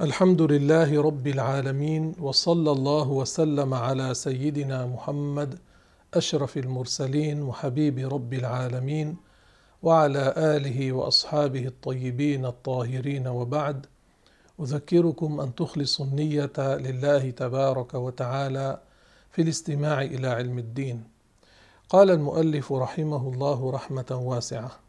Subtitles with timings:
[0.00, 5.58] الحمد لله رب العالمين وصلى الله وسلم على سيدنا محمد
[6.14, 9.16] أشرف المرسلين وحبيب رب العالمين
[9.82, 13.86] وعلى آله وأصحابه الطيبين الطاهرين وبعد.
[14.60, 18.80] أذكركم أن تخلصوا النية لله تبارك وتعالى
[19.30, 21.04] في الاستماع إلى علم الدين.
[21.88, 24.79] قال المؤلف رحمه الله رحمة واسعة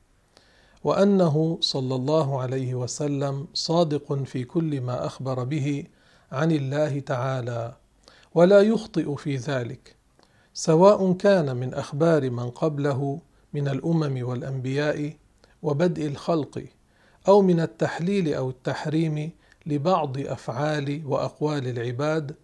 [0.83, 5.83] وأنه صلى الله عليه وسلم صادق في كل ما أخبر به
[6.31, 7.75] عن الله تعالى
[8.35, 9.95] ولا يخطئ في ذلك
[10.53, 13.19] سواء كان من أخبار من قبله
[13.53, 15.13] من الأمم والأنبياء
[15.63, 16.63] وبدء الخلق
[17.27, 19.31] أو من التحليل أو التحريم
[19.65, 22.35] لبعض أفعال وأقوال العباد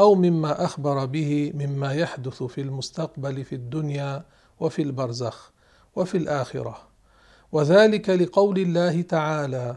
[0.00, 4.24] أو مما أخبر به مما يحدث في المستقبل في الدنيا
[4.60, 5.52] وفي البرزخ
[5.96, 6.87] وفي الآخرة.
[7.52, 9.76] وذلك لقول الله تعالى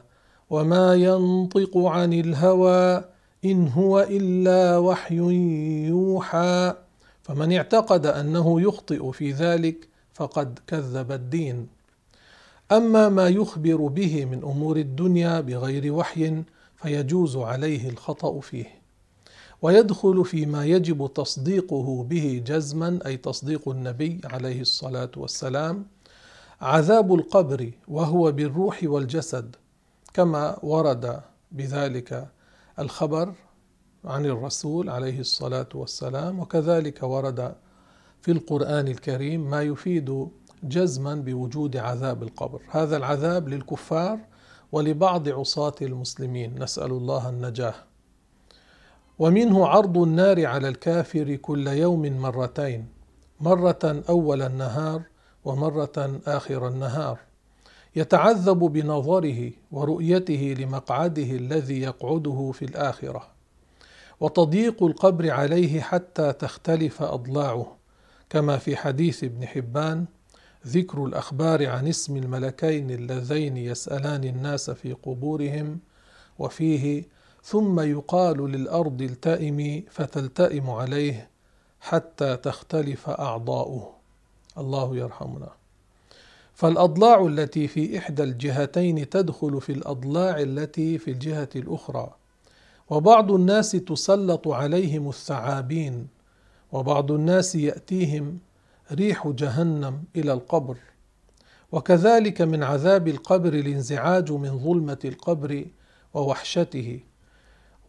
[0.50, 3.04] وما ينطق عن الهوى
[3.46, 5.16] ان هو الا وحي
[5.88, 6.74] يوحى
[7.24, 11.68] فمن اعتقد انه يخطئ في ذلك فقد كذب الدين.
[12.72, 16.44] اما ما يخبر به من امور الدنيا بغير وحي
[16.76, 18.82] فيجوز عليه الخطا فيه.
[19.62, 25.86] ويدخل فيما يجب تصديقه به جزما أي تصديق النبي عليه الصلاه والسلام
[26.62, 29.56] عذاب القبر وهو بالروح والجسد
[30.14, 32.28] كما ورد بذلك
[32.80, 33.34] الخبر
[34.06, 37.56] عن الرسول عليه الصلاة والسلام وكذلك ورد
[38.22, 40.28] في القرآن الكريم ما يفيد
[40.64, 42.62] جزما بوجود عذاب القبر.
[42.70, 44.20] هذا العذاب للكفار
[44.72, 47.74] ولبعض عصاة المسلمين نسأل الله النجاة.
[49.20, 52.88] ومنه عرض النار على الكافر كل يوم مرتين
[53.40, 55.11] مرة أول النهار
[55.46, 57.20] ومرة آخر النهار
[57.96, 63.28] يتعذب بنظره ورؤيته لمقعده الذي يقعده في الآخرة
[64.20, 67.78] وتضييق القبر عليه حتى تختلف أضلاعه
[68.30, 70.06] كما في حديث ابن حبان
[70.68, 75.80] ذكر الأخبار عن اسم الملكين اللذين يسألان الناس في قبورهم
[76.40, 77.04] وفيه
[77.44, 81.30] ثم يقال للأرض التئمي فتلتئم عليه
[81.80, 84.01] حتى تختلف أعضاؤه.
[84.58, 85.50] الله يرحمنا.
[86.54, 92.16] فالأضلاع التي في إحدى الجهتين تدخل في الأضلاع التي في الجهة الأخرى
[92.90, 96.08] وبعض الناس تسلط عليهم الثعابين
[96.72, 98.40] وبعض الناس يأتيهم
[98.92, 100.78] ريح جهنم إلى القبر.
[101.72, 105.66] وكذلك من عذاب القبر الانزعاج من ظلمة القبر
[106.14, 107.00] ووحشته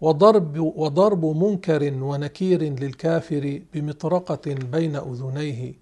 [0.01, 5.82] وضرب وضرب منكر ونكير للكافر بمطرقة بين أذنيه.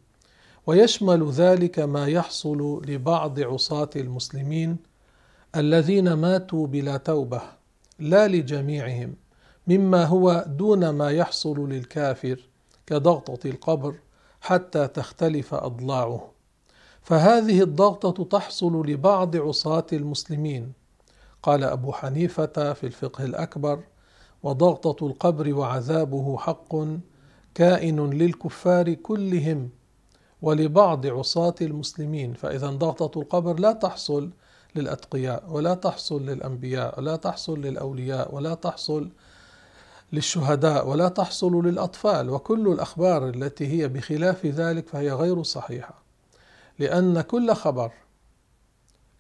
[0.71, 4.77] ويشمل ذلك ما يحصل لبعض عصاة المسلمين
[5.57, 7.43] الذين ماتوا بلا توبة
[7.99, 9.15] لا لجميعهم
[9.67, 12.49] مما هو دون ما يحصل للكافر
[12.87, 13.95] كضغطة القبر
[14.41, 16.31] حتى تختلف أضلاعه.
[17.03, 20.73] فهذه الضغطة تحصل لبعض عصاة المسلمين.
[21.43, 23.81] قال أبو حنيفة في الفقه الأكبر
[24.43, 26.77] وضغطة القبر وعذابه حق
[27.55, 29.71] كائن للكفار كلهم
[30.43, 34.31] ولبعض عصاة المسلمين فإذا ضغطة القبر لا تحصل
[34.77, 39.09] للأتقياء ولا تحصل للأنبياء ولا تحصل للأولياء ولا تحصل
[40.13, 46.03] للشهداء ولا تحصل للأطفال وكل الأخبار التي هي بخلاف ذلك فهي غير صحيحة
[46.79, 47.93] لأن كل خبر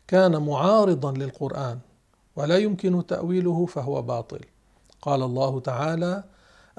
[0.08, 1.78] كان معارضا للقرآن
[2.36, 4.40] ولا يمكن تأويله فهو باطل.
[5.02, 6.24] قال الله تعالى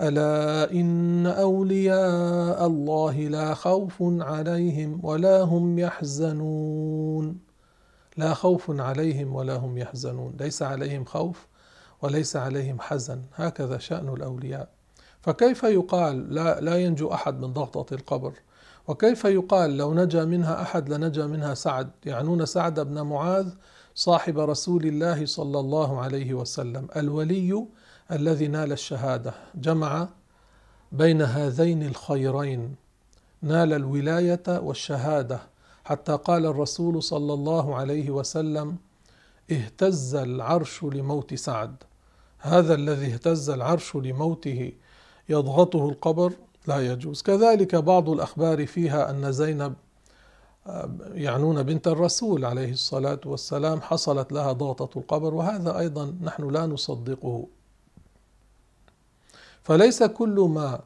[0.01, 7.39] ألا إن أولياء الله لا خوف عليهم ولا هم يحزنون.
[8.17, 10.33] لا خوف عليهم ولا هم يحزنون.
[10.39, 11.47] ليس عليهم خوف
[12.01, 13.21] وليس عليهم حزن.
[13.35, 14.69] هكذا شأن الأولياء.
[15.21, 18.33] فكيف يقال لا, لا ينجو أحد من ضغطة القبر؟
[18.87, 23.49] وكيف يقال لو نجا منها أحد لنجا منها سعد؟ يعنون سعد بن معاذ
[23.95, 26.87] صاحب رسول الله صلى الله عليه وسلم.
[26.95, 27.65] الولي
[28.11, 29.33] الذي نال الشهادة.
[29.55, 30.07] جمع
[30.91, 32.75] بين هذين الخيرين.
[33.41, 35.39] نال الولاية والشهادة.
[35.85, 38.75] حتى قال الرسول صلى الله عليه وسلم
[39.51, 41.75] اهتز العرش لموت سعد.
[42.39, 44.71] هذا الذي اهتز العرش لموته
[45.29, 46.33] يضغطه القبر
[46.67, 47.21] لا يجوز.
[47.21, 49.73] كذلك بعض الأخبار فيها أن زينب
[51.13, 57.47] يعنون بنت الرسول عليه الصلاة والسلام حصلت لها ضغطة القبر وهذا أيضا نحن لا نصدقه.
[59.63, 60.79] فليس كل ما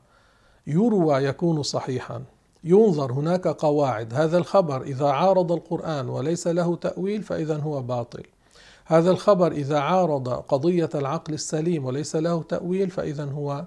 [0.67, 2.23] يروى يكون صحيحا.
[2.63, 4.13] ينظر هناك قواعد.
[4.13, 8.23] هذا الخبر إذا عارض القرآن وليس له تأويل فإذا هو باطل.
[8.85, 13.65] هذا الخبر إذا عارض قضية العقل السليم وليس له تأويل فإذا هو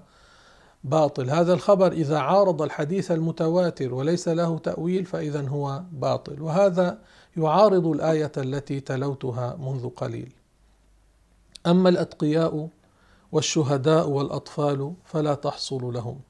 [0.83, 1.29] باطل.
[1.29, 6.41] هذا الخبر إذا عارض الحديث المتواتر وليس له تأويل فإذا هو باطل.
[6.41, 6.97] وهذا
[7.37, 10.31] يعارض الآية التي تلوتها منذ قليل.
[11.67, 12.69] أما الأتقياء
[13.31, 16.21] والشهداء والأطفال فلا تحصل لهم.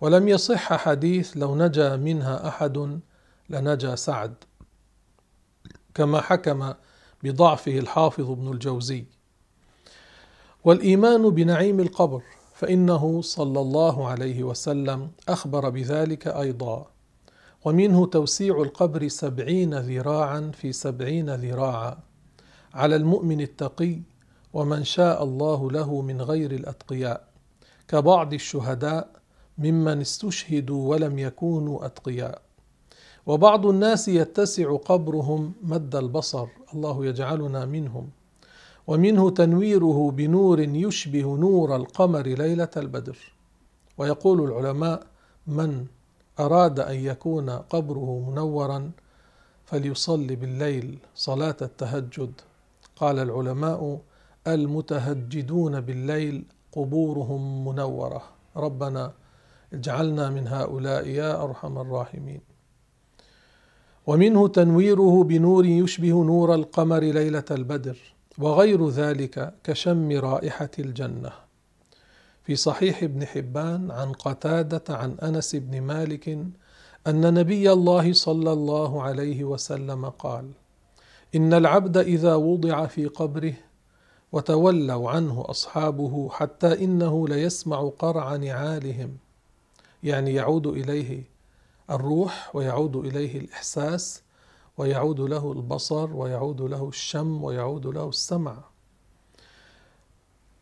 [0.00, 3.00] ولم يصح حديث لو نجا منها أحد
[3.50, 4.34] لنجا سعد.
[5.94, 6.72] كما حكم
[7.22, 9.04] بضعفه الحافظ ابن الجوزي.
[10.64, 12.22] والإيمان بنعيم القبر
[12.54, 16.86] فإنه صلى الله عليه وسلم أخبر بذلك أيضا.
[17.64, 21.98] ومنه توسيع القبر سبعين ذراعا في سبعين ذراعا
[22.74, 24.00] على المؤمن التقي
[24.56, 27.24] ومن شاء الله له من غير الأتقياء.
[27.88, 29.08] كبعض الشهداء
[29.58, 32.42] ممن استشهدوا ولم يكونوا أتقياء.
[33.26, 38.10] وبعض الناس يتسع قبرهم مد البصر الله يجعلنا منهم.
[38.86, 43.18] ومنه تنويره بنور يشبه نور القمر ليلة البدر.
[43.98, 45.02] ويقول العلماء
[45.46, 45.86] من
[46.40, 48.90] أراد أن يكون قبره منورا
[49.64, 52.32] فليصلي بالليل صلاة التهجد.
[52.96, 54.00] قال العلماء
[54.48, 58.22] المتهجدون بالليل قبورهم منورة.
[58.56, 59.12] ربنا
[59.72, 62.40] اجعلنا من هؤلاء يا أرحم الراحمين.
[64.06, 67.98] ومنه تنويره بنور يشبه نور القمر ليلة البدر
[68.38, 71.30] وغير ذلك كشم رائحة الجنة.
[72.46, 76.28] في صحيح ابن حبان عن قتادة عن أنس بن مالك
[77.06, 80.50] أن نبي الله صلى الله عليه وسلم قال
[81.34, 83.54] إن العبد إذا وضع في قبره
[84.36, 89.16] وتولوا عنه أصحابه حتى إنه ليسمع قرع نعالهم.
[90.02, 91.22] يعني يعود إليه
[91.90, 94.22] الروح ويعود إليه الإحساس
[94.78, 98.56] ويعود له البصر ويعود له الشم ويعود له السمع.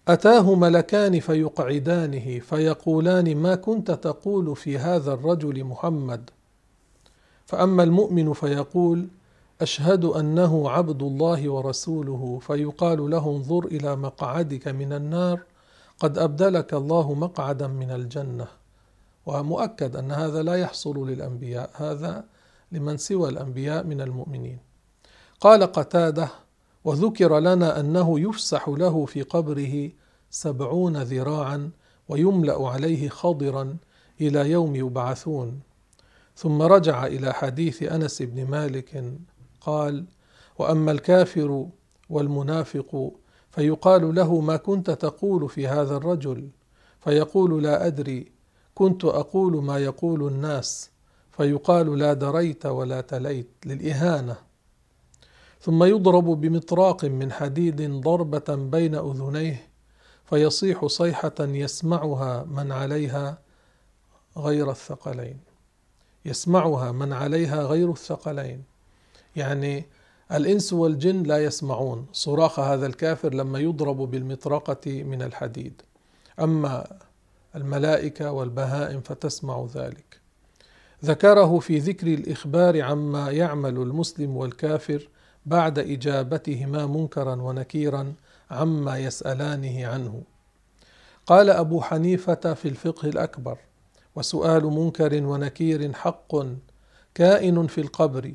[0.08, 6.30] أتاه ملكان فيقعدانه فيقولان ما كنت تقول في هذا الرجل محمد؟
[7.46, 9.08] فأما المؤمن فيقول
[9.60, 15.40] أشهد أنه عبد الله ورسوله فيقال له انظر إلى مقعدك من النار
[15.98, 18.46] قد أبدلك الله مقعدا من الجنة.
[19.26, 22.24] ومؤكد أن هذا لا يحصل للأنبياء هذا
[22.72, 24.58] لمن سوى الأنبياء من المؤمنين.
[25.40, 26.28] قال قتادة
[26.84, 29.90] وذكر لنا أنه يفسح له في قبره
[30.30, 31.70] سبعون ذراعا
[32.08, 33.76] ويملأ عليه خضرا
[34.20, 35.60] إلى يوم يبعثون.
[36.36, 39.04] ثم رجع إلى حديث أنس بن مالك
[39.66, 40.04] قال
[40.58, 41.66] وأما الكافر
[42.10, 43.12] والمنافق
[43.50, 46.48] فيقال له ما كنت تقول في هذا الرجل
[47.00, 48.32] فيقول لا أدري
[48.74, 50.90] كنت أقول ما يقول الناس
[51.36, 54.36] فيقال لا دريت ولا تليت للإهانة.
[55.60, 59.68] ثم يضرب بمطراق من حديد ضربة بين أذنيه
[60.24, 63.38] فيصيح صيحة يسمعها من عليها
[64.36, 65.38] غير الثقلين.
[66.24, 68.64] يسمعها من عليها غير الثقلين.
[69.36, 69.86] يعني
[70.32, 75.82] الإنس والجن لا يسمعون صراخ هذا الكافر لما يضرب بالمطرقة من الحديد.
[76.40, 76.86] أما
[77.56, 80.20] الملائكة والبهائم فتسمع ذلك.
[81.04, 85.08] ذكره في ذكر الإخبار عما يعمل المسلم والكافر
[85.46, 88.14] بعد إجابتهما منكرا ونكيرا
[88.50, 90.22] عما يسألانه عنه.
[91.26, 93.58] قال أبو حنيفة في الفقه الأكبر
[94.16, 96.36] وسؤال منكر ونكير حق
[97.14, 98.34] كائن في القبر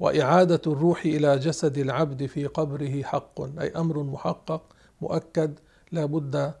[0.00, 4.62] وإعادة الروح إلى جسد العبد في قبره حق أي أمر محقق
[5.00, 5.58] مؤكد
[5.92, 6.52] لا بد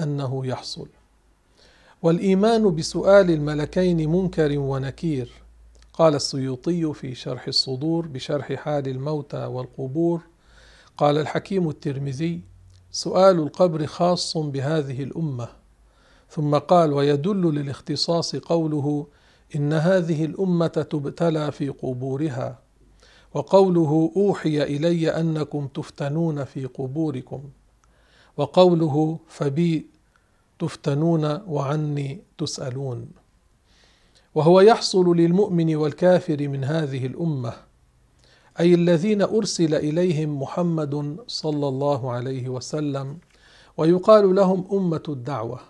[0.00, 0.88] أنه يحصل.
[2.02, 5.30] والإيمان بسؤال الملكين منكر ونكير.
[5.92, 10.20] قال السيوطي في شرح الصدور بشرح حال الموتى والقبور.
[10.96, 12.40] قال الحكيم الترمذي
[12.90, 15.48] سؤال القبر خاص بهذه الأمة.
[16.30, 19.06] ثم قال ويدل للاختصاص قوله
[19.56, 22.69] إن هذه الأمة تبتلى في قبورها.
[23.34, 27.42] وقوله أوحي إلي أنكم تفتنون في قبوركم
[28.36, 29.86] وقوله فبي
[30.58, 33.08] تفتنون وعني تسألون.
[34.34, 37.52] وهو يحصل للمؤمن والكافر من هذه الأمة
[38.60, 43.18] أي الذين أرسل إليهم محمد صلى الله عليه وسلم
[43.76, 45.60] ويقال لهم أمة الدعوة.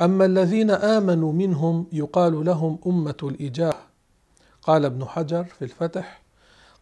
[0.00, 3.76] أما الذين آمنوا منهم يقال لهم أمة الإجابة.
[4.62, 6.19] قال ابن حجر في الفتح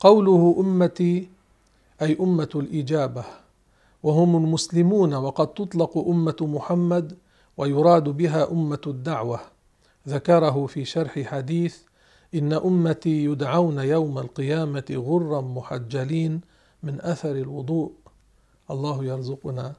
[0.00, 1.28] قوله أمتي
[2.02, 3.24] أي أمة الإجابة.
[4.02, 7.16] وهم المسلمون وقد تطلق أمة محمد
[7.56, 9.40] ويراد بها أمة الدعوة.
[10.08, 11.78] ذكره في شرح حديث
[12.34, 16.40] إن أمتي يدعون يوم القيامة غرا محجلين
[16.82, 17.92] من أثر الوضوء.
[18.70, 19.72] الله يرزقنا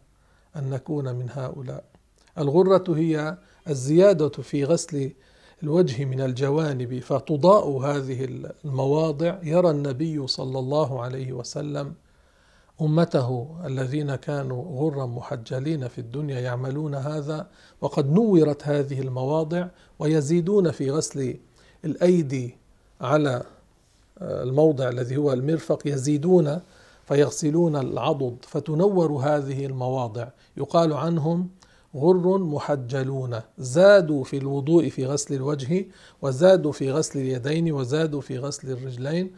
[0.55, 1.83] أن نكون من هؤلاء.
[2.37, 3.37] الغرة هي
[3.69, 5.11] الزيادة في غسل
[5.63, 8.25] الوجه من الجوانب فتضاء هذه
[8.65, 9.37] المواضع.
[9.43, 11.93] يرى النبي صلى الله عليه وسلم
[12.81, 17.47] أمته الذين كانوا غرا محجلين في الدنيا يعملون هذا
[17.81, 19.67] وقد نورت هذه المواضع
[19.99, 21.37] ويزيدون في غسل
[21.85, 22.57] الأيدي
[23.01, 23.43] على
[24.21, 25.87] الموضع الذي هو المرفق.
[25.87, 26.59] يزيدون
[27.05, 30.27] فيغسلون العضد فتنور هذه المواضع.
[30.57, 31.49] يقال عنهم
[31.95, 33.41] غر محجلون.
[33.57, 35.85] زادوا في الوضوء في غسل الوجه
[36.21, 39.31] وزادوا في غسل اليدين وزادوا في غسل الرجلين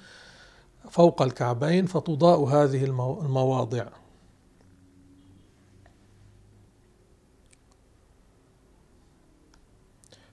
[0.89, 3.87] فوق الكعبين فتضاء هذه المواضع.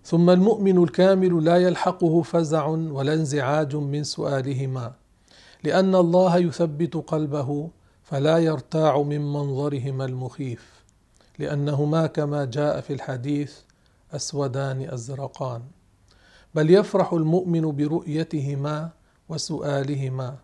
[0.05, 4.95] ثم المؤمن الكامل لا يلحقه فزع ولا انزعاج من سؤالهما.
[5.65, 7.71] لأن الله يثبت قلبه
[8.03, 10.78] فلا يرتاع من منظرهما المخيف.
[11.39, 13.57] لانهما كما جاء في الحديث
[14.13, 15.63] أسودان أزرقان.
[16.55, 18.91] بل يفرح المؤمن برؤيتهما
[19.29, 20.37] وسؤالهما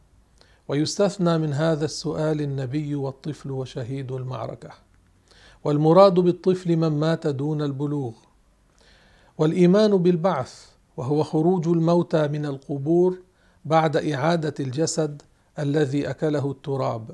[0.68, 4.70] ويستثنى من هذا السؤال النبي والطفل وشهيد المعركة.
[5.64, 8.12] والمراد بالطفل من مات دون البلوغ.
[9.38, 13.18] والإيمان بالبعث وهو خروج الموتى من القبور
[13.64, 15.22] بعد إعادة الجسد
[15.58, 17.10] الذي أكله التراب.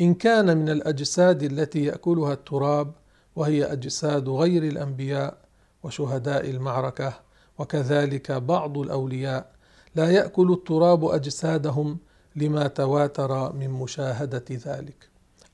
[0.00, 2.92] إن كان من الأجساد التي يأكلها التراب
[3.36, 5.38] وهي أجساد غير الأنبياء
[5.82, 7.12] وشهداء المعركة
[7.58, 9.52] وكذلك بعض الأولياء.
[9.94, 11.98] لا يأكل التراب أجسادهم
[12.36, 15.08] لما تواتر من مشاهدة ذلك.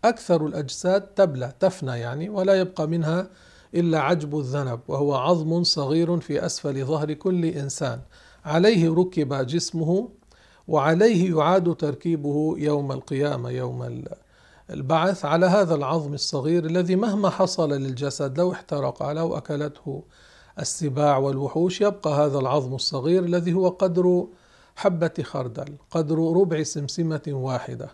[0.04, 3.30] أكثر الأجساد تبلى تفنى يعني ولا يبقى منها
[3.74, 8.00] إلا عجب الذنب وهو عظم صغير في أسفل ظهر كل إنسان.
[8.44, 10.08] عليه ركب جسمه
[10.68, 13.82] وعليه يعاد تركيبه يوم القيامة يوم
[14.70, 20.02] البعث على هذا العظم الصغير الذي مهما حصل للجسد لو احترق لو أكلته
[20.58, 24.26] السباع والوحوش يبقى هذا العظم الصغير الذي هو قدر
[24.76, 27.90] حبة خردل قدر ربع سمسمة واحدة.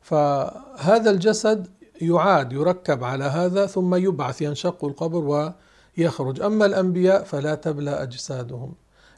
[0.00, 1.68] فهذا الجسد
[2.00, 5.52] يعاد يركب على هذا ثم يبعث ينشق القبر
[5.98, 6.40] ويخرج.
[6.40, 8.74] أما الأنبياء فلا تبلى أجسادهم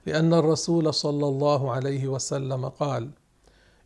[0.06, 3.10] لأن الرسول صلى الله عليه وسلم قال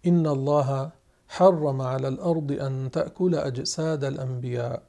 [0.06, 0.90] إن الله
[1.30, 4.82] حرم على الأرض أن تأكل أجساد الأنبياء.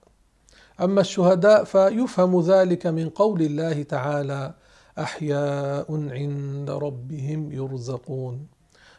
[0.81, 4.53] أما الشهداء فيفهم ذلك من قول الله تعالى
[4.99, 8.47] أحياء عند ربهم يرزقون.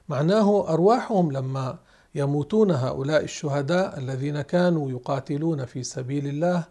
[0.09, 1.79] معناه أرواحهم لما
[2.15, 6.65] يموتون هؤلاء الشهداء الذين كانوا يقاتلون في سبيل الله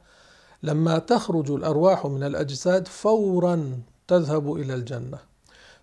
[0.63, 5.17] لما تخرج الأرواح من الأجساد فورا تذهب إلى الجنة.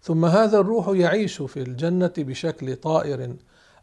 [0.03, 3.37] ثم هذا الروح يعيش في الجنة بشكل طائر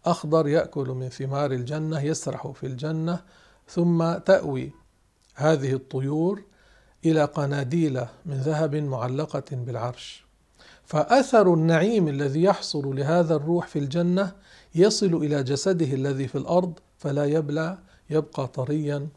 [0.05, 3.19] أخضر يأكل من ثمار الجنة يسرح في الجنة
[3.67, 4.71] ثم تأوي
[5.35, 6.43] هذه الطيور
[7.05, 10.25] إلى قناديل من ذهب معلقة بالعرش.
[10.85, 14.31] فأثر النعيم الذي يحصل لهذا الروح في الجنة
[14.75, 17.77] يصل إلى جسده الذي في الأرض فلا يبلى
[18.09, 19.07] يبقى طريا.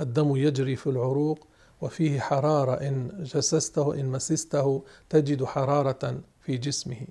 [0.00, 1.46] الدم يجري في العروق
[1.80, 7.06] وفيه حرارة إن جسسته إن مسسته تجد حرارة في جسمه.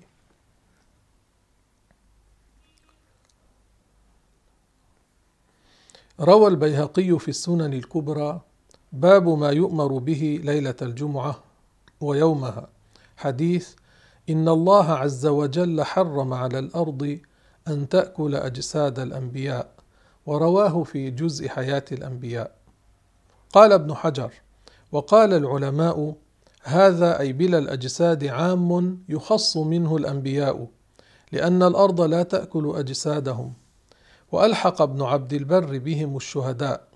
[6.20, 8.40] روى البيهقي في السنن الكبرى
[8.92, 11.42] باب ما يؤمر به ليلة الجمعة
[12.00, 12.68] ويومها.
[13.16, 13.74] حديث
[14.30, 17.18] إن الله عز وجل حرم على الأرض
[17.68, 19.70] أن تأكل أجساد الأنبياء
[20.26, 22.54] ورواه في جزء حياة الأنبياء.
[23.52, 24.32] قال ابن حجر
[24.92, 26.14] وقال العلماء
[26.62, 30.66] هذا أي بلا الأجساد عام يخص منه الأنبياء
[31.32, 33.52] لأن الأرض لا تأكل أجسادهم.
[34.36, 36.88] وألحق ابن عبد البر بهم الشهداء.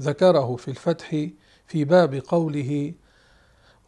[0.00, 1.26] ذكره في الفتح
[1.66, 2.92] في باب قوله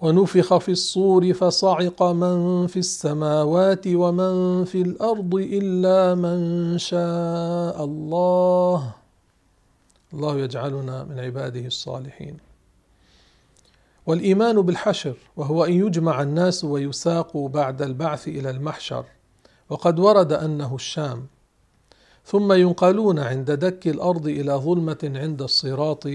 [0.00, 8.94] ونفخ في الصور فصعق من في السماوات ومن في الأرض إلا من شاء الله.
[10.14, 12.36] الله يجعلنا من عباده الصالحين.
[14.06, 19.04] والإيمان بالحشر وهو أن يجمع الناس ويساقوا بعد البعث إلى المحشر.
[19.68, 21.26] وقد ورد أنه الشام.
[22.30, 26.08] ثم ينقلون عند دك الأرض إلى ظلمة عند الصراط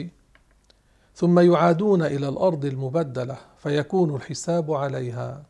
[1.15, 5.43] ثم يعادون إلى الأرض المبدلة فيكون الحساب عليها.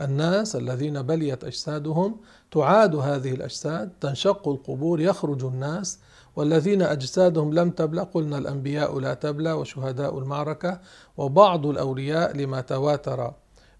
[0.00, 2.16] الناس الذين بليت أجسادهم
[2.50, 5.98] تعاد هذه الأجساد تنشق القبور يخرج الناس
[6.36, 10.80] والذين أجسادهم لم تبلى قلنا الأنبياء لا تبلى وشهداء المعركة
[11.16, 13.32] وبعض الأولياء لما تواتر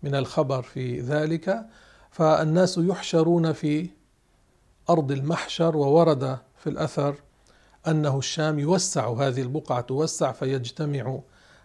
[0.02, 1.66] من الخبر في ذلك
[2.10, 3.99] فالناس يحشرون في
[4.90, 7.14] أرض المحشر وورد في الأثر
[7.88, 11.20] أنه الشام يوسع هذه البقعة توسع فيجتمع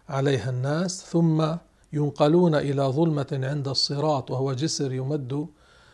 [0.10, 1.46] عليها الناس ثم
[1.94, 5.48] ينقلون إلى ظلمة عند الصراط وهو جسر يمد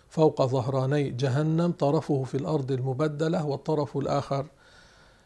[0.09, 4.45] فوق ظهراني جهنم طرفه في الأرض المبدلة والطرف الآخر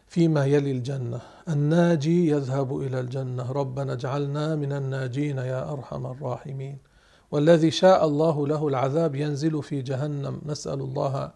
[0.07, 1.19] فيما يلي الجنة.
[1.49, 3.51] الناجي يذهب إلى الجنة.
[3.51, 6.77] ربنا اجعلنا من الناجين يا أرحم الراحمين.
[7.31, 10.41] والذي شاء الله له العذاب ينزل في جهنم.
[10.45, 11.31] نسأل الله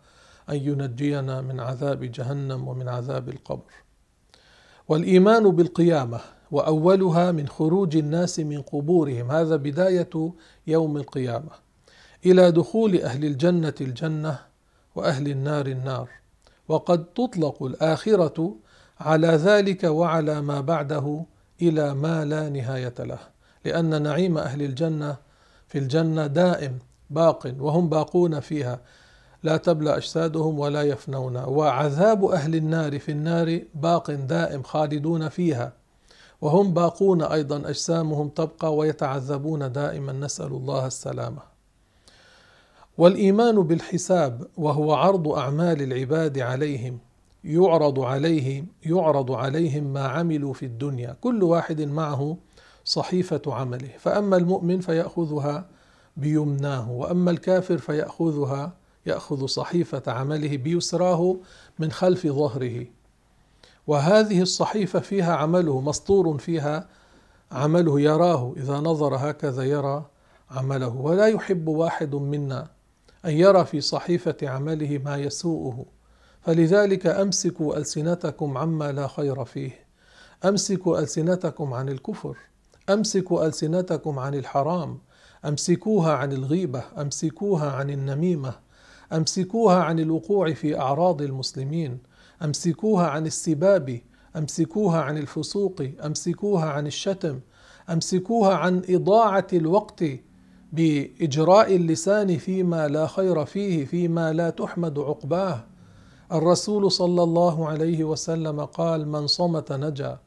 [0.49, 3.73] أن ينجينا من عذاب جهنم ومن عذاب القبر.
[4.87, 6.19] والإيمان بالقيامة
[6.51, 9.31] وأولها من خروج الناس من قبورهم.
[9.31, 10.33] هذا بداية
[10.67, 11.51] يوم القيامة.
[12.25, 14.39] إلى دخول أهل الجنة الجنة
[14.95, 16.09] وأهل النار النار.
[16.67, 18.55] وقد تطلق الآخرة
[18.99, 21.25] على ذلك وعلى ما بعده
[21.61, 23.19] إلى ما لا نهاية له.
[23.65, 25.17] لأن نعيم أهل الجنة
[25.67, 26.79] في الجنة دائم
[27.09, 28.81] باق وهم باقون فيها.
[29.43, 31.37] لا تبلى أجسادهم ولا يفنون.
[31.37, 35.73] وعذاب أهل النار في النار باق دائم خالدون فيها.
[36.41, 40.13] وهم باقون أيضا أجسامهم تبقى ويتعذبون دائما.
[40.13, 41.41] نسأل الله السلامة.
[42.97, 46.99] والإيمان بالحساب وهو عرض أعمال العباد عليهم.
[47.43, 51.15] يعرض عليه يعرض عليهم ما عملوا في الدنيا.
[51.21, 52.37] كل واحد معه
[52.85, 53.89] صحيفة عمله.
[53.99, 55.65] فأما المؤمن فيأخذها
[56.17, 58.78] بيمناه وأما الكافر فيأخذها
[59.09, 61.37] يأخذ صحيفة عمله بيسراه
[61.79, 62.85] من خلف ظهره.
[63.87, 66.87] وهذه الصحيفة فيها عمله مسطور فيها
[67.51, 68.53] عمله يراه.
[68.57, 70.05] إذا نظر هكذا يرى
[70.51, 70.87] عمله.
[70.87, 72.67] ولا يحب واحد منا
[73.25, 75.85] أن يرى في صحيفة عمله ما يسوءه.
[76.41, 79.71] فلذلك أمسكوا ألسنتكم عما لا خير فيه.
[80.45, 82.37] أمسكوا ألسنتكم عن الكفر.
[82.89, 84.99] أمسكوا ألسنتكم عن الحرام.
[85.45, 86.83] أمسكوها عن الغيبة.
[86.97, 88.68] أمسكوها عن النميمة.
[89.13, 91.97] أمسكوها عن الوقوع في أعراض المسلمين
[92.43, 93.99] أمسكوها عن السباب
[94.35, 97.39] أمسكوها عن الفسوق أمسكوها عن الشتم
[97.89, 100.03] أمسكوها عن إضاعة الوقت
[100.73, 105.63] بإجراء اللسان فيما لا خير فيه فيما لا تحمد عقباه.
[106.31, 110.19] الرسول صلى الله عليه وسلم قال من صمت نجا.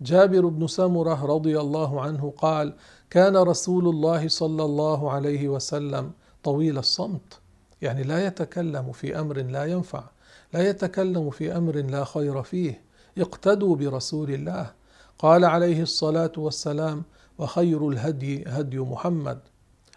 [0.00, 2.74] جابر بن سمرة رضي الله عنه قال
[3.10, 6.10] كان رسول الله صلى الله عليه وسلم
[6.42, 7.41] طويل الصمت.
[7.82, 10.04] يعني لا يتكلم في أمر لا ينفع
[10.52, 12.80] لا يتكلم في أمر لا خير فيه.
[13.18, 14.72] اقتدوا برسول الله.
[15.18, 17.02] قال عليه الصلاة والسلام
[17.38, 19.38] وخير الهدي هدي محمد.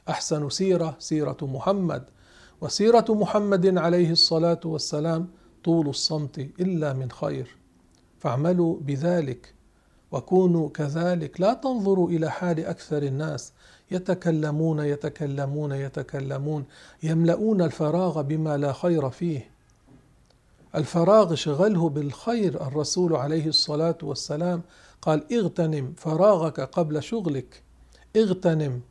[0.10, 2.04] أحسن سيرة سيرة محمد.
[2.62, 5.28] وسيرة محمد عليه الصلاة والسلام
[5.63, 7.56] طول الصمت إلا من خير.
[8.19, 9.54] فاعملوا بذلك
[10.12, 11.41] وكونوا كذلك.
[11.41, 13.54] لا تنظروا إلى حال أكثر الناس.
[13.91, 16.65] يتكلمون يتكلمون يتكلمون
[17.04, 19.50] يملؤون الفراغ بما لا خير فيه.
[20.76, 24.62] الفراغ شغله بالخير الرسول عليه الصلاة والسلام
[25.02, 27.62] قال اغتنم فراغك قبل شغلك.
[28.15, 28.82] اغتنم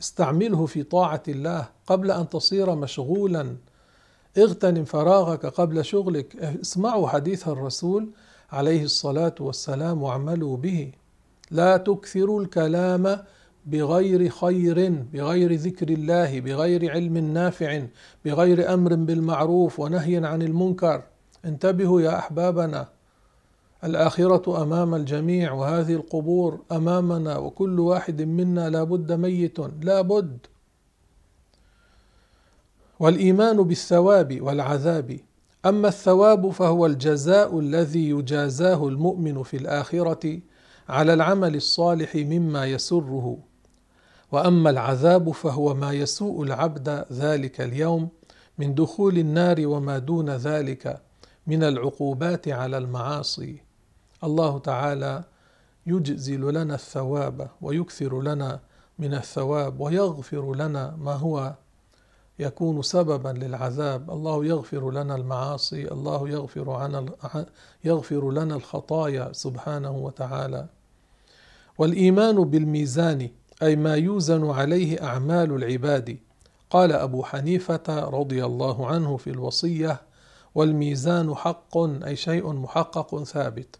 [0.00, 3.56] استعمله في طاعة الله قبل أن تصير مشغولا.
[4.38, 6.36] اغتنم فراغك قبل شغلك.
[6.36, 8.08] اسمعوا حديث الرسول
[8.52, 10.92] عليه الصلاة والسلام واعملوا به.
[11.50, 13.24] لا تكثروا الكلام
[13.70, 17.82] بغير خير بغير ذكر الله بغير علم نافع
[18.24, 21.02] بغير أمر بالمعروف ونهي عن المنكر.
[21.44, 22.88] انتبهوا يا أحبابنا
[23.84, 30.38] الآخرة أمام الجميع وهذه القبور أمامنا وكل واحد منا لابد ميت لابد.
[33.00, 35.20] والإيمان بالثواب والعذاب.
[35.66, 40.40] أما الثواب فهو الجزاء الذي يجازاه المؤمن في الآخرة
[40.88, 43.38] على العمل الصالح مما يسره.
[44.32, 48.08] وأما العذاب فهو ما يسوء العبد ذلك اليوم
[48.58, 51.02] من دخول النار وما دون ذلك
[51.46, 53.62] من العقوبات على المعاصي.
[54.24, 55.24] الله تعالى
[55.86, 58.60] يجزل لنا الثواب ويكثر لنا
[58.98, 61.54] من الثواب ويغفر لنا ما هو
[62.38, 64.10] يكون سببا للعذاب.
[64.10, 67.06] الله يغفر لنا المعاصي الله يغفر عنا
[67.84, 70.66] يغفر لنا الخطايا سبحانه وتعالى.
[71.78, 73.28] والإيمان بالميزان
[73.62, 76.18] أي ما يوزن عليه أعمال العباد.
[76.70, 80.00] قال أبو حنيفة رضي الله عنه في الوصية
[80.54, 83.78] والميزان حق أي شيء محقق ثابت.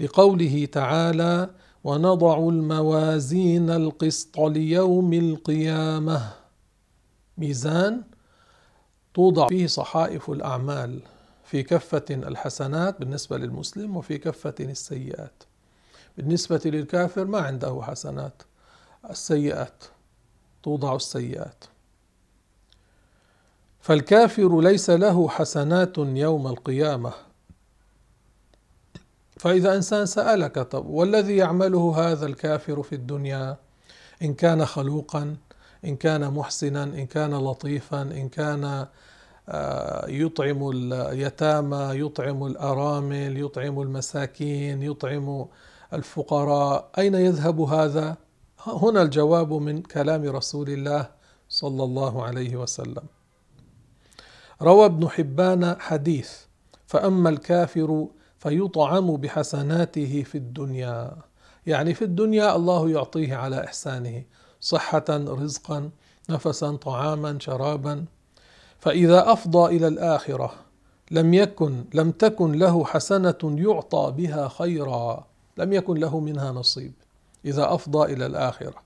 [0.00, 1.50] لقوله تعالى
[1.84, 6.32] ونضع الموازين القسط ليوم القيامة.
[7.38, 8.02] ميزان
[9.14, 11.00] توضع فيه صحائف الأعمال
[11.44, 15.42] في كفة الحسنات بالنسبة للمسلم وفي كفة السيئات.
[16.16, 18.42] بالنسبة للكافر ما عنده حسنات.
[19.10, 19.84] السيئات
[20.62, 21.64] توضع السيئات.
[23.80, 27.12] فالكافر ليس له حسنات يوم القيامة.
[29.38, 33.56] فإذا إنسان سألك طب والذي يعمله هذا الكافر في الدنيا؟
[34.22, 35.36] إن كان خلوقا
[35.84, 38.86] إن كان محسنا إن كان لطيفا إن كان
[39.48, 45.46] آه، يطعم اليتامى يطعم الأرامل يطعم المساكين يطعم
[45.92, 46.90] الفقراء.
[46.98, 48.16] أين يذهب هذا؟
[48.66, 51.10] هنا الجواب من كلام رسول الله
[51.48, 53.02] صلى الله عليه وسلم.
[54.62, 56.30] روى ابن حبان حديث
[56.86, 58.06] فأما الكافر
[58.38, 61.16] فيطعم بحسناته في الدنيا.
[61.66, 64.24] يعني في الدنيا الله يعطيه على إحسانه
[64.60, 65.90] صحة رزقا
[66.30, 68.04] نفسا طعاما شرابا.
[68.78, 70.54] فإذا أفضى إلى الآخرة
[71.10, 76.92] لم يكن لم تكن له حسنة يعطى بها خيرا لم يكن له منها نصيب.
[77.44, 78.82] إذا أفضى إلى الآخرة.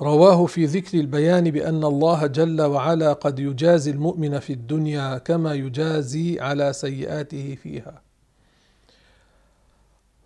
[0.00, 6.40] رواه في ذكر البيان بأن الله جل وعلا قد يجازي المؤمن في الدنيا كما يجازي
[6.40, 8.02] على سيئاته فيها.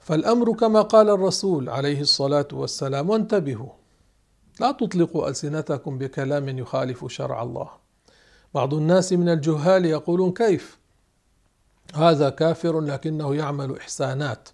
[0.00, 3.72] فالأمر كما قال الرسول عليه الصلاة والسلام وانتبهوا
[4.60, 7.70] لا تطلقوا ألسنتكم بكلام يخالف شرع الله.
[8.54, 10.78] بعض الناس من الجهال يقولون كيف؟
[11.94, 14.48] هذا كافر لكنه يعمل إحسانات.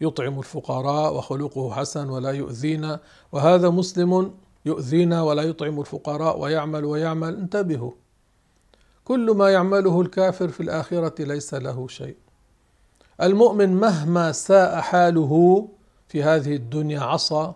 [0.00, 3.00] يطعم الفقراء وخلقه حسن ولا يؤذينا
[3.32, 7.36] وهذا مسلم يؤذينا ولا يطعم الفقراء ويعمل ويعمل.
[7.36, 7.92] انتبهوا
[9.04, 12.16] كل ما يعمله الكافر في الآخرة ليس له شيء.
[13.22, 15.68] المؤمن مهما ساء حاله
[16.08, 17.52] في هذه الدنيا عصى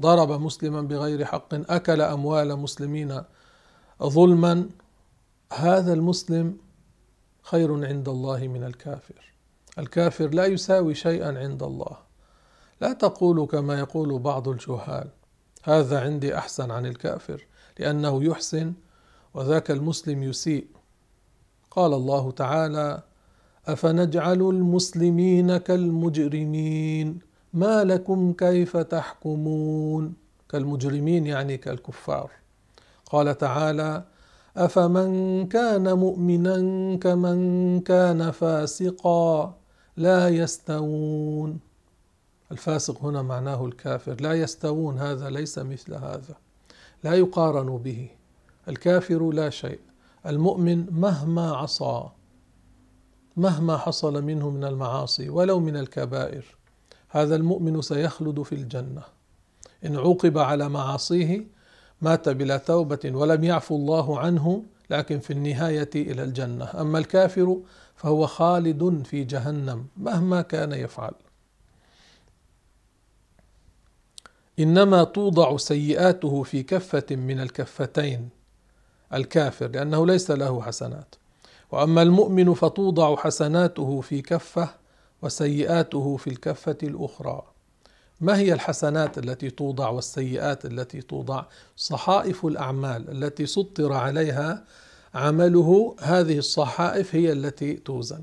[0.00, 3.22] ضرب مسلما بغير حق أكل أموال مسلمين
[4.02, 4.68] ظلما
[5.52, 6.56] هذا المسلم
[7.42, 9.32] خير عند الله من الكافر.
[9.78, 11.96] الكافر لا يساوي شيئا عند الله.
[12.80, 15.08] لا تقولوا كما يقول بعض الجهال
[15.64, 17.46] هذا عندي أحسن عن الكافر
[17.78, 18.72] لأنه يحسن
[19.34, 20.66] وذاك المسلم يسيء.
[21.70, 23.02] قال الله تعالى
[23.66, 27.18] أفنجعل المسلمين كالمجرمين؟
[27.52, 30.14] ما لكم كيف تحكمون؟
[30.48, 32.30] كالمجرمين يعني كالكفار.
[33.06, 34.04] قال تعالى
[34.56, 36.56] أفمن كان مؤمنا
[36.96, 39.57] كمن كان فاسقا؟
[39.98, 41.58] لا يستوون.
[42.52, 44.20] الفاسق هنا معناه الكافر.
[44.20, 46.34] لا يستوون هذا ليس مثل هذا.
[47.04, 48.08] لا يقارن به.
[48.68, 49.78] الكافر لا شيء.
[50.26, 52.08] المؤمن مهما عصى
[53.36, 56.44] مهما حصل منه من المعاصي ولو من الكبائر
[57.08, 59.02] هذا المؤمن سيخلد في الجنة.
[59.86, 61.46] إن عوقب على معاصيه
[62.02, 66.80] مات بلا توبة ولم يعفو الله عنه لكن في النهاية إلى الجنة.
[66.80, 67.56] أما الكافر
[67.98, 71.12] فهو خالد في جهنم مهما كان يفعل.
[74.58, 78.28] إنما توضع سيئاته في كفة من الكفتين
[79.14, 81.14] الكافر لأنه ليس له حسنات.
[81.72, 84.68] وأما المؤمن فتوضع حسناته في كفة
[85.22, 87.42] وسيئاته في الكفة الأخرى.
[88.20, 91.44] ما هي الحسنات التي توضع والسيئات التي توضع؟
[91.76, 94.64] صحائف الأعمال التي سطر عليها
[95.14, 98.22] عمله هذه الصحائف هي التي توزن.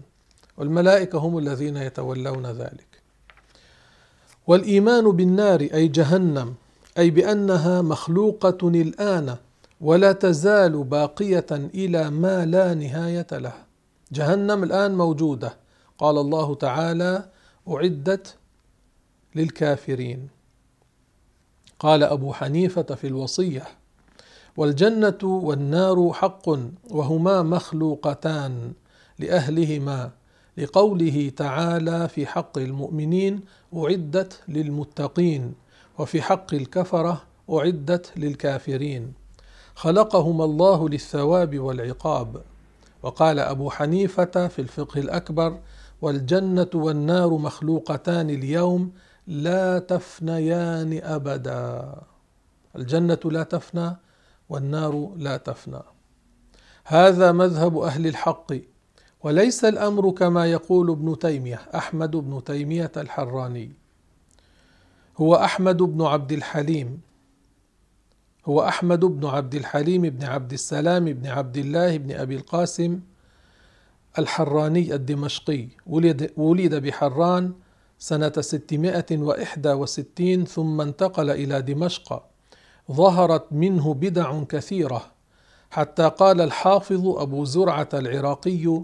[0.57, 3.01] والملائكة هم الذين يتولون ذلك.
[4.47, 6.53] والإيمان بالنار أي جهنم
[6.97, 9.35] أي بأنها مخلوقة الآن
[9.81, 13.53] ولا تزال باقية إلى ما لا نهاية له
[14.11, 15.57] جهنم الآن موجودة.
[15.97, 17.29] قال الله تعالى
[17.67, 18.35] اعدت
[19.35, 20.29] للكافرين.
[21.79, 23.63] قال أبو حنيفة في الوصية
[24.57, 26.49] والجنة والنار حق
[26.91, 28.73] وهما مخلوقتان
[29.19, 30.11] لأهلهما
[30.57, 33.41] لقوله تعالى في حق المؤمنين
[33.75, 35.53] أعدت للمتقين
[35.99, 37.21] وفي حق الكفرة
[37.53, 39.13] أعدت للكافرين.
[39.75, 42.41] خلقهما الله للثواب والعقاب.
[43.03, 45.59] وقال أبو حنيفة في الفقه الأكبر
[46.01, 48.91] والجنة والنار مخلوقتان اليوم
[49.27, 51.95] لا تفنيان أبدا.
[52.75, 53.95] الجنة لا تفنى
[54.49, 55.81] والنار لا تفنى.
[56.85, 58.53] هذا مذهب أهل الحق
[59.23, 63.71] وليس الأمر كما يقول ابن تيمية أحمد بن تيمية الحراني.
[65.17, 67.01] هو أحمد بن عبد الحليم
[68.45, 72.99] هو أحمد بن عبد الحليم بن عبد السلام بن عبد الله بن أبي القاسم
[74.19, 75.67] الحراني الدمشقي.
[75.87, 77.53] ولد, ولد بحران
[77.99, 82.23] سنة 661 ثم انتقل إلى دمشق.
[82.91, 85.05] ظهرت منه بدع كثيرة
[85.71, 88.81] حتى قال الحافظ أبو زرعة العراقي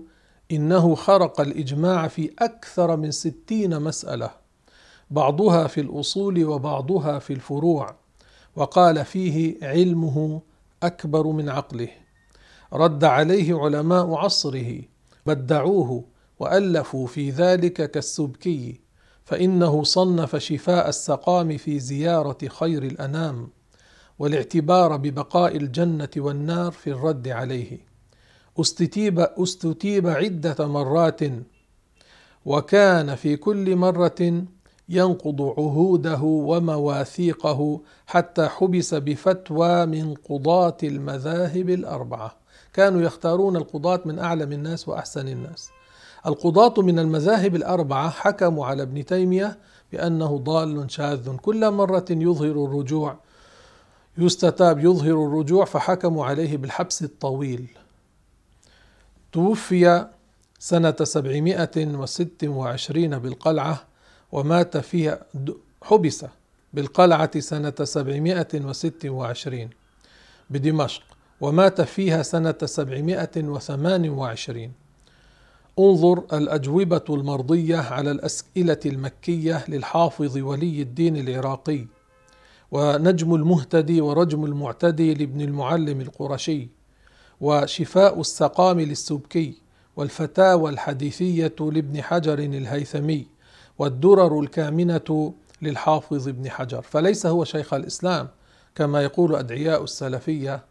[0.51, 4.31] إنه خرق الإجماع في أكثر من ستين مسألة
[5.11, 7.95] بعضها في الأصول وبعضها في الفروع
[8.55, 10.41] وقال فيه علمه
[10.83, 11.89] أكبر من عقله.
[12.73, 14.81] رد عليه علماء عصره
[15.25, 16.03] بدعوه
[16.39, 18.81] وألفوا في ذلك كالسبكي
[19.25, 23.49] فإنه صنف شفاء السقام في زيارة خير الأنام.
[24.21, 27.79] والاعتبار ببقاء الجنة والنار في الرد عليه.
[28.59, 31.19] استتيب استتيب عدة مرات
[32.45, 34.43] وكان في كل مرة
[34.89, 42.35] ينقض عهوده ومواثيقه حتى حبس بفتوى من قضاة المذاهب الأربعة.
[42.73, 45.69] كانوا يختارون القضاة من أعلم الناس وأحسن الناس.
[46.25, 49.57] القضاة من المذاهب الأربعة حكموا على ابن تيمية
[49.91, 51.35] بأنه ضال شاذ.
[51.35, 53.30] كل مرة يظهر الرجوع
[54.17, 57.67] يستتاب يظهر الرجوع فحكموا عليه بالحبس الطويل.
[59.31, 60.07] توفي
[60.59, 63.83] سنة سبعمائة وست وعشرين بالقلعة
[64.31, 65.19] ومات فيها
[65.83, 66.25] حبس
[66.73, 69.69] بالقلعة سنة سبعمائة وست وعشرين
[70.49, 71.03] بدمشق
[71.41, 74.71] ومات فيها سنة سبعمائة وثمان وعشرين.
[75.79, 81.85] انظر الأجوبة المرضية على الأسئلة المكية للحافظ ولي الدين العراقي.
[82.71, 86.67] ونجم المهتدي ورجم المعتدي لابن المعلم القرشي
[87.41, 89.53] وشفاء السقام للسبكي
[89.95, 93.27] والفتاوى الحديثية لابن حجر الهيثمي
[93.79, 96.81] والدرر الكامنة للحافظ ابن حجر.
[96.81, 98.27] فليس هو شيخ الإسلام
[98.75, 100.63] كما يقول أدعياء السلفية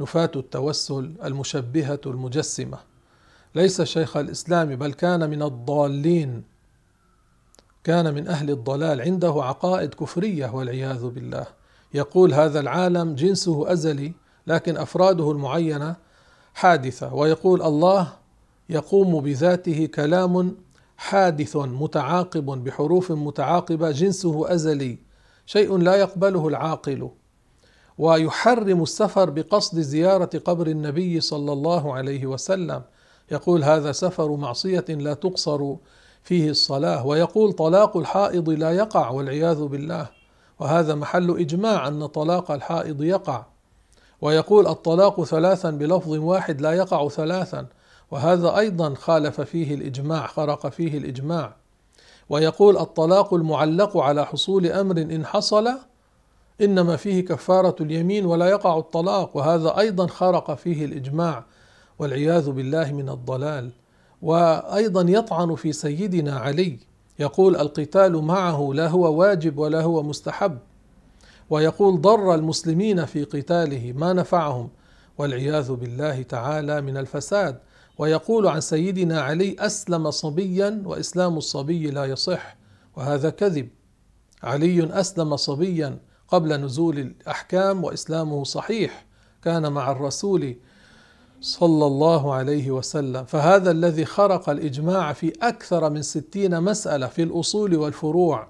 [0.00, 2.78] نفاة التوسل المشبهة المجسمة.
[3.54, 6.42] ليس شيخ الإسلام بل كان من الضالين
[7.84, 11.46] كان من أهل الضلال عنده عقائد كفرية والعياذ بالله.
[11.94, 14.12] يقول هذا العالم جنسه أزلي
[14.46, 15.96] لكن أفراده المعينة
[16.54, 17.14] حادثة.
[17.14, 18.12] ويقول الله
[18.68, 20.56] يقوم بذاته كلام
[20.96, 24.98] حادث متعاقب بحروف متعاقبة جنسه أزلي.
[25.46, 27.10] شيء لا يقبله العاقل.
[27.98, 32.82] ويحرم السفر بقصد زيارة قبر النبي صلى الله عليه وسلم.
[33.30, 35.74] يقول هذا سفر معصية لا تقصر.
[36.24, 40.08] فيه الصلاة ويقول طلاق الحائض لا يقع والعياذ بالله.
[40.60, 43.44] وهذا محل إجماع أن طلاق الحائض يقع.
[44.20, 47.66] ويقول الطلاق ثلاثا بلفظ واحد لا يقع ثلاثا.
[48.10, 51.56] وهذا أيضا خالف فيه الإجماع خرق فيه الإجماع.
[52.28, 55.68] ويقول الطلاق المعلق على حصول أمر إن حصل
[56.60, 59.36] إنما فيه كفارة اليمين ولا يقع الطلاق.
[59.36, 61.44] وهذا أيضا خرق فيه الإجماع.
[61.98, 63.70] والعياذ بالله من الضلال.
[64.24, 66.78] وأيضا يطعن في سيدنا علي.
[67.18, 70.58] يقول القتال معه لا هو واجب ولا هو مستحب.
[71.50, 74.68] ويقول ضر المسلمين في قتاله ما نفعهم.
[75.18, 77.58] والعياذ بالله تعالى من الفساد.
[77.98, 82.56] ويقول عن سيدنا علي أسلم صبيا وإسلام الصبي لا يصح.
[82.96, 83.68] وهذا كذب.
[84.42, 89.06] علي أسلم صبيا قبل نزول الأحكام وإسلامه صحيح.
[89.42, 90.56] كان مع الرسول
[91.44, 93.24] صلى الله عليه وسلم.
[93.24, 98.48] فهذا الذي خرق الإجماع في أكثر من ستين مسألة في الأصول والفروع.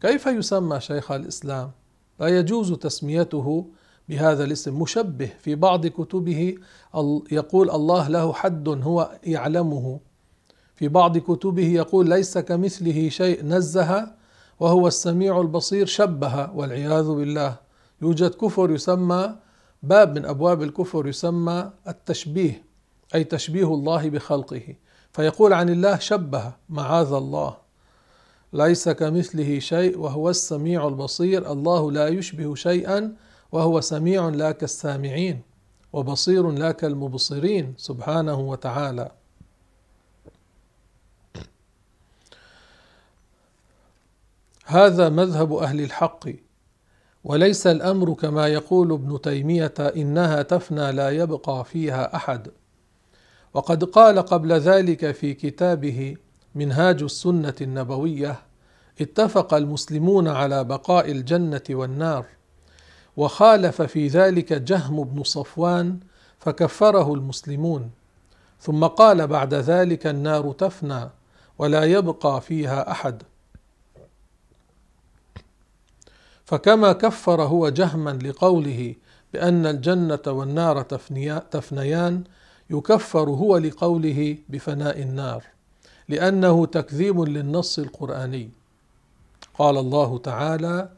[0.00, 1.70] كيف يسمى شيخ الإسلام؟
[2.20, 3.66] لا يجوز تسميته
[4.08, 4.82] بهذا الاسم.
[4.82, 6.54] مشبه في بعض كتبه
[7.32, 10.00] يقول الله له حد هو يعلمه.
[10.76, 14.12] في بعض كتبه يقول ليس كمثله شيء نزه
[14.60, 17.56] وهو السميع البصير شبه والعياذ بالله.
[18.02, 19.36] يوجد كفر يسمى
[19.82, 22.64] باب من أبواب الكفر يسمى التشبيه
[23.14, 24.74] أي تشبيه الله بخلقه.
[25.12, 27.56] فيقول عن الله شبه معاذ الله.
[28.52, 31.52] ليس كمثله شيء وهو السميع البصير.
[31.52, 33.16] الله لا يشبه شيئا
[33.52, 35.42] وهو سميع لا كالسامعين
[35.92, 39.10] وبصير لا كالمبصرين سبحانه وتعالى.
[44.64, 46.28] هذا مذهب أهل الحق.
[47.24, 52.48] وليس الأمر كما يقول ابن تيمية إنها تفنى لا يبقى فيها أحد.
[53.54, 56.16] وقد قال قبل ذلك في كتابه
[56.54, 58.36] منهاج السنة النبوية
[59.00, 62.26] اتفق المسلمون على بقاء الجنة والنار
[63.16, 65.98] وخالف في ذلك جهم بن صفوان
[66.38, 67.90] فكفره المسلمون.
[68.60, 71.10] ثم قال بعد ذلك النار تفنى
[71.58, 73.22] ولا يبقى فيها أحد.
[76.48, 78.94] فكما كفر هو جهما لقوله
[79.32, 80.82] بأن الجنة والنار
[81.50, 82.24] تفنيان
[82.70, 85.44] يكفر هو لقوله بفناء النار
[86.08, 88.50] لأنه تكذيب للنص القرآني.
[89.58, 90.88] قال الله تعالى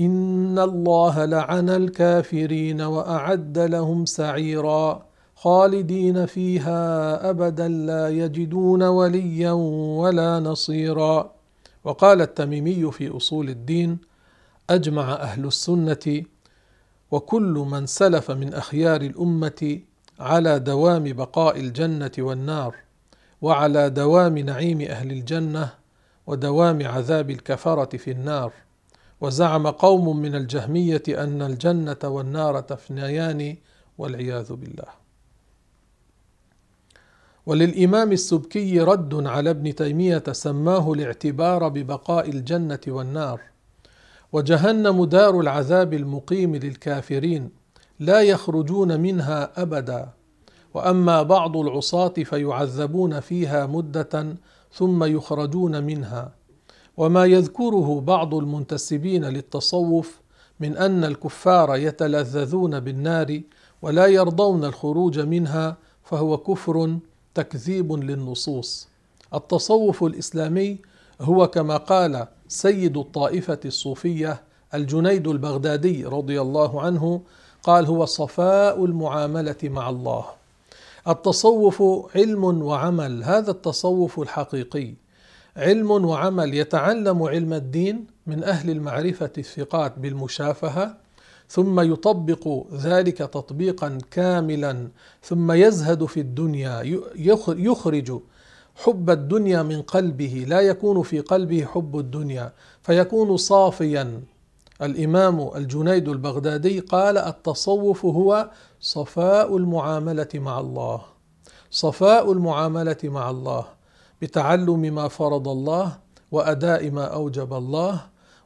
[0.00, 5.06] إن الله لعن الكافرين وأعد لهم سعيرا
[5.36, 9.52] خالدين فيها أبدا لا يجدون وليا
[10.02, 11.32] ولا نصيرا.
[11.84, 14.11] وقال التميمي في أصول الدين
[14.70, 16.22] أجمع أهل السنة
[17.10, 19.80] وكل من سلف من أخيار الأمة
[20.20, 22.76] على دوام بقاء الجنة والنار
[23.42, 25.74] وعلى دوام نعيم أهل الجنة
[26.26, 28.52] ودوام عذاب الكفرة في النار.
[29.20, 33.56] وزعم قوم من الجهمية أن الجنة والنار تفنيان
[33.98, 34.88] والعياذ بالله.
[37.46, 43.40] وللإمام السبكي رد على ابن تيمية سماه الاعتبار ببقاء الجنة والنار.
[44.32, 47.50] وجهنم دار العذاب المقيم للكافرين
[48.00, 50.08] لا يخرجون منها أبدا.
[50.74, 54.36] وأما بعض العصاة فيعذبون فيها مدة
[54.72, 56.32] ثم يخرجون منها.
[56.96, 60.20] وما يذكره بعض المنتسبين للتصوف
[60.60, 63.40] من أن الكفار يتلذذون بالنار
[63.82, 66.98] ولا يرضون الخروج منها فهو كفر
[67.34, 68.88] تكذيب للنصوص.
[69.34, 70.78] التصوف الإسلامي
[71.20, 74.42] هو كما قال سيد الطائفة الصوفية
[74.74, 77.22] الجنيد البغدادي رضي الله عنه
[77.62, 80.24] قال هو صفاء المعاملة مع الله.
[81.08, 81.82] التصوف
[82.16, 84.94] علم وعمل هذا التصوف الحقيقي.
[85.56, 90.96] علم وعمل يتعلم علم الدين من أهل المعرفة الثقات بالمشافهة
[91.48, 94.88] ثم يطبق ذلك تطبيقا كاملا
[95.22, 97.02] ثم يزهد في الدنيا
[97.56, 98.20] يخرج
[98.74, 102.52] حب الدنيا من قلبه لا يكون في قلبه حب الدنيا.
[102.82, 104.22] فيكون صافيا.
[104.82, 111.00] الإمام الجنيد البغدادي قال التصوف هو صفاء المعاملة مع الله.
[111.70, 113.64] صفاء المعاملة مع الله.
[114.22, 115.98] بتعلم ما فرض الله
[116.30, 118.00] وأداء ما أوجب الله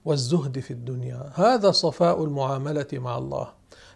[0.05, 1.31] والزهد في الدنيا.
[1.35, 3.49] هذا صفاء المعاملة مع الله.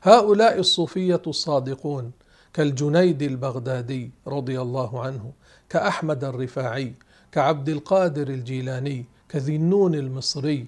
[0.03, 2.13] هؤلاء الصوفية الصادقون
[2.55, 5.33] كالجنيد البغدادي رضي الله عنه.
[5.71, 6.95] كأحمد الرفاعي
[7.33, 10.67] كعبد القادر الجيلاني كذي النون المصري.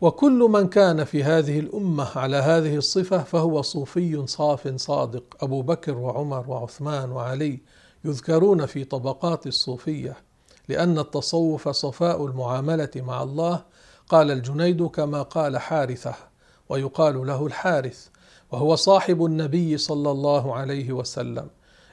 [0.00, 5.22] وكل من كان في هذه الأمة على هذه الصفة فهو صوفي صاف صادق.
[5.40, 7.58] أبو بكر وعمر وعثمان وعلي
[8.04, 10.16] يذكرون في طبقات الصوفية.
[10.68, 13.62] لأن التصوف صفاء المعاملة مع الله.
[14.08, 16.14] قال الجنيد كما قال حارثه
[16.68, 18.08] ويقال له الحارث
[18.52, 21.48] وهو صاحب النبي صلى الله عليه وسلم.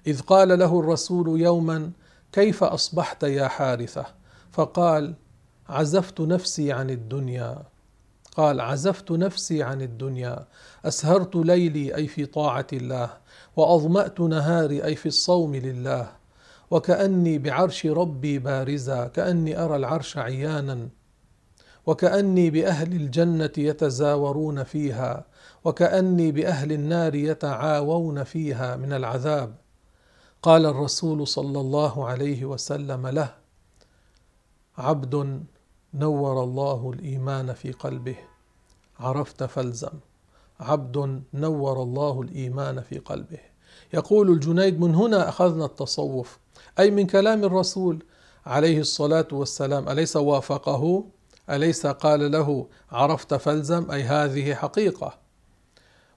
[0.08, 1.91] إذ قال له الرسول يوما
[2.38, 4.06] كيف أصبحت يا حارثة؟
[4.52, 5.13] فقال
[5.69, 7.63] عزفت نفسي عن الدنيا.
[8.36, 10.47] قال عزفت نفسي عن الدنيا.
[10.86, 13.10] أسهرت ليلي أي في طاعة الله
[13.56, 16.12] وأظمأت نهاري أي في الصوم لله.
[16.71, 20.89] وكأني بعرش ربي بارزا كأني أرى العرش عيانا.
[21.86, 25.26] وكأني بأهل الجنة يتزاورون فيها
[25.63, 29.66] وكأني بأهل النار يتعاوون فيها من العذاب.
[30.47, 33.36] قال الرسول صلى الله عليه وسلم له
[34.77, 35.43] عبد
[35.93, 38.15] نور الله الإيمان في قلبه.
[38.99, 39.99] عرفت فالزم.
[40.60, 43.39] عبد نور الله الإيمان في قلبه.
[43.93, 46.39] يقول الجنيد من هنا أخذنا التصوف.
[46.79, 48.03] أي من كلام الرسول
[48.45, 51.03] عليه الصلاة والسلام أليس وافقه؟
[51.49, 55.17] أليس قال له عرفت فالزم؟ أي هذه حقيقة.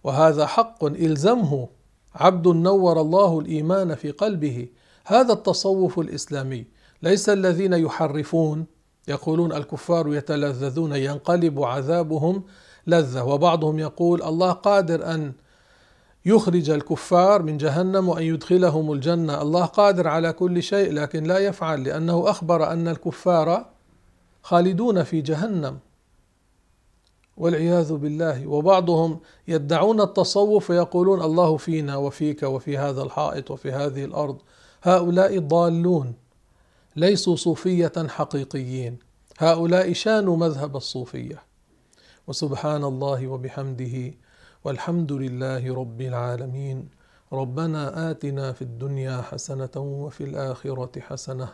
[0.05, 1.69] وهذا حق إلزمه.
[2.14, 4.68] عبد نور الله الإيمان في قلبه.
[5.07, 6.66] هذا التصوف الإسلامي
[7.03, 8.66] ليس الذين يحرفون
[9.09, 12.42] يقولون الكفار يتلذذون ينقلب عذابهم
[12.87, 13.25] لذة.
[13.25, 15.33] وبعضهم يقول الله قادر أن
[16.27, 19.42] يخرج الكفار من جهنم وأن يدخلهم الجنة.
[19.42, 23.66] الله قادر على كل شيء لكن لا يفعل لأنه أخبر أن الكفار
[24.42, 25.79] خالدون في جهنم.
[27.40, 28.46] والعياذ بالله.
[28.46, 34.38] وبعضهم يدعون التصوف ويقولون الله فينا وفيك وفي هذا الحائط وفي هذه الأرض.
[34.83, 36.14] هؤلاء ضالون
[36.96, 38.98] ليسوا صوفية حقيقيين.
[39.38, 41.42] هؤلاء شانوا مذهب الصوفية.
[42.26, 44.14] وسبحان الله وبحمده
[44.64, 46.88] والحمد لله رب العالمين.
[47.33, 51.48] ربنا آتنا في الدنيا حسنة وفي الآخرة حسنة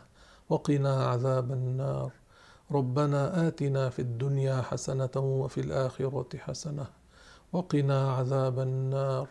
[0.49, 2.11] وقنا عذاب النار.
[2.71, 6.87] ربنا آتنا في الدنيا حسنة وفي الآخرة حسنة
[7.53, 9.29] وقنا عذاب النار.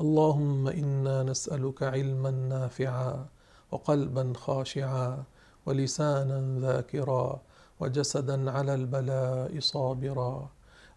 [0.00, 3.26] اللهم إنا نسألك علما نافعا
[3.70, 5.24] وقلبا خاشعا
[5.66, 7.42] ولسانا ذاكرا
[7.80, 10.50] وجسدا على البلاء صابرا.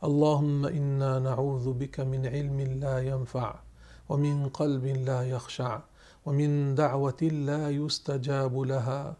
[0.04, 3.56] اللهم إنا نعوذ بك من علم لا ينفع
[4.10, 5.80] ومن قلب لا يخشع
[6.26, 9.16] ومن دعوة لا يستجاب لها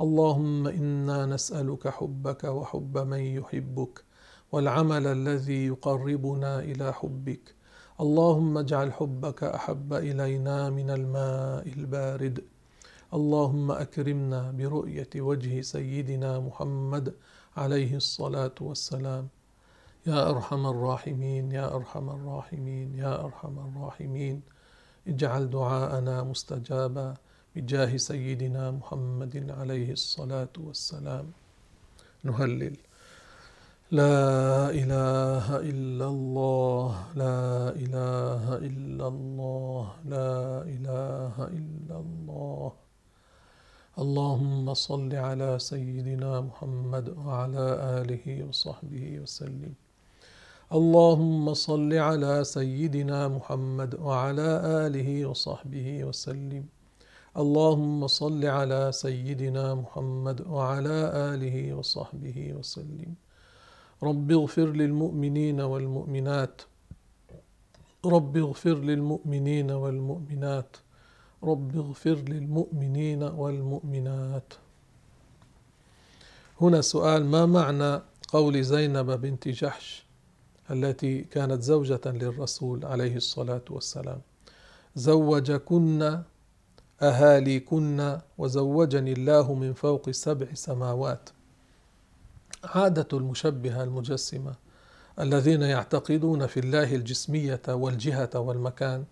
[0.00, 4.04] اللهم إنا نسألك حبك وحب من يحبك
[4.52, 7.54] والعمل الذي يقربنا إلى حبك.
[8.00, 12.44] اللهم اجعل حبك أحب إلينا من الماء البارد.
[13.14, 17.14] اللهم أكرمنا برؤية وجه سيدنا محمد
[17.56, 19.28] عليه الصلاة والسلام.
[20.06, 24.42] يا أرحم الراحمين يا أرحم الراحمين يا أرحم الراحمين.
[25.08, 27.14] اجعل دعاءنا مستجابا.
[27.56, 31.26] بجاه سيدنا محمد عليه الصلاة والسلام.
[32.24, 32.76] نهلل.
[33.92, 42.72] لا إله إلا الله لا إله إلا الله لا إله إلا الله.
[43.98, 47.66] اللهم صل على سيدنا محمد وعلى
[48.00, 49.74] آله وصحبه وسلم.
[50.72, 54.50] اللهم صل على سيدنا محمد وعلى
[54.86, 56.64] آله وصحبه وسلم.
[57.36, 63.14] اللهم صل على سيدنا محمد وعلى آله وصحبه وسلم.
[64.02, 66.62] رب اغفر للمؤمنين والمؤمنات.
[68.06, 70.76] رب اغفر للمؤمنين والمؤمنات.
[71.44, 74.52] رب اغفر للمؤمنين والمؤمنات.
[76.60, 80.06] هنا سؤال ما معنى قول زينب بنت جحش
[80.70, 84.20] التي كانت زوجة للرسول عليه الصلاة والسلام؟
[84.96, 86.22] زوجكن
[87.02, 91.30] أهاليكن وزوجني الله من فوق سبع سماوات.
[92.64, 94.54] عادة المشبهة المجسمة
[95.20, 99.04] الذين يعتقدون في الله الجسمية والجهة والمكان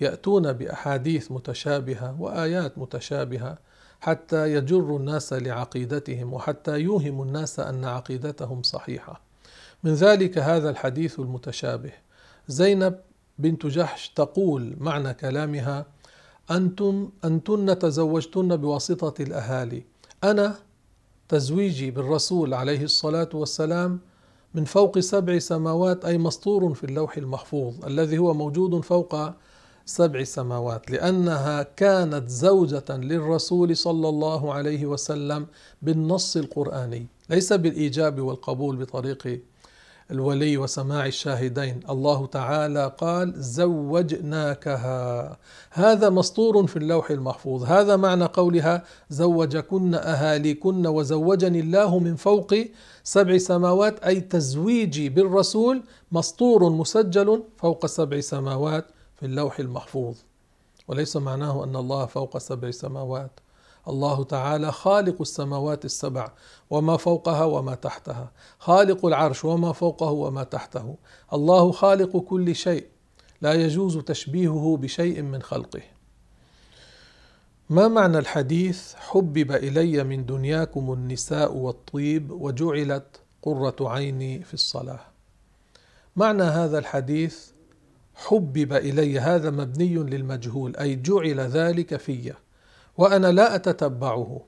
[0.00, 3.58] يأتون بأحاديث متشابهة وآيات متشابهة
[4.00, 9.20] حتى يجر الناس لعقيدتهم وحتى يوهم الناس أن عقيدتهم صحيحة.
[9.84, 11.92] من ذلك هذا الحديث المتشابه.
[12.48, 12.98] زينب
[13.38, 15.86] بنت جحش تقول معنى كلامها
[16.56, 19.82] أنتم أنتن تزوجتن بواسطة الأهالي.
[20.24, 20.54] أنا
[21.28, 24.00] تزويجي بالرسول عليه الصلاة والسلام
[24.54, 29.16] من فوق سبع سماوات أي مسطور في اللوح المحفوظ الذي هو موجود فوق
[29.86, 30.90] سبع سماوات.
[30.90, 35.46] لأنها كانت زوجة للرسول صلى الله عليه وسلم
[35.82, 39.42] بالنص القرآني ليس بالإيجاب والقبول بطريق
[40.10, 41.80] الولي وسماع الشاهدين.
[41.90, 45.02] الله تعالى قال زوجناكها.
[45.70, 47.64] هذا مسطور في اللوح المحفوظ.
[47.64, 52.54] هذا معنى قولها زوجكن أهاليكن وزوجني الله من فوق
[53.04, 55.82] سبع سماوات أي تزويجي بالرسول
[56.12, 58.86] مسطور مسجل فوق سبع سماوات
[59.16, 60.16] في اللوح المحفوظ.
[60.88, 63.30] وليس معناه أن الله فوق سبع سماوات.
[63.88, 66.32] الله تعالى خالق السماوات السبع
[66.70, 70.96] وما فوقها وما تحتها خالق العرش وما فوقه وما تحته
[71.32, 72.86] الله خالق كل شيء
[73.40, 75.82] لا يجوز تشبيهه بشيء من خلقه.
[77.70, 85.00] ما معنى الحديث حبب إلي من دنياكم النساء والطيب وجعلت قرة عيني في الصلاة؟
[86.16, 87.46] معنى هذا الحديث
[88.14, 92.32] حبب إلي هذا مبني للمجهول أي جعل ذلك في.
[92.98, 94.40] وأنا لا أتتبعه.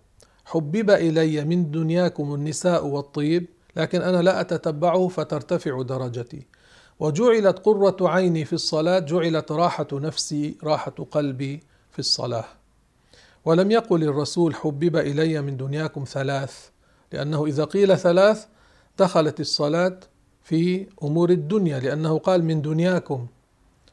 [0.44, 6.46] حبب إلي من دنياكم النساء والطيب لكن أنا لا أتتبعه فترتفع درجتي.
[7.00, 12.44] وجعلت قرة عيني في الصلاة جعلت راحة نفسي راحة قلبي في الصلاة.
[13.44, 16.68] ولم يقل الرسول حبب إلي من دنياكم ثلاث
[17.12, 18.46] لأنه إذا قيل ثلاث
[18.98, 20.00] دخلت الصلاة
[20.42, 23.26] في أمور الدنيا لأنه قال من دنياكم.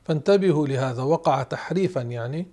[0.03, 2.47] فانتبهوا لهذا وقع تحريفا يعني.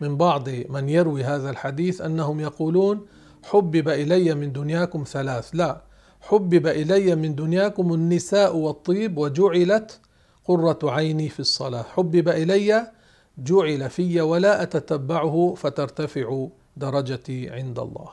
[0.00, 3.06] من بعض من يروي هذا الحديث أنهم يقولون
[3.44, 5.50] حبب إلي من دنياكم ثلاث.
[5.54, 5.82] لا
[6.20, 10.00] حبب إلي من دنياكم النساء والطيب وجعلت
[10.44, 11.82] قرة عيني في الصلاة.
[11.82, 12.92] حبب إلي
[13.38, 16.46] جعل في ولا أتتبعه فترتفع
[16.76, 18.08] درجتي عند الله.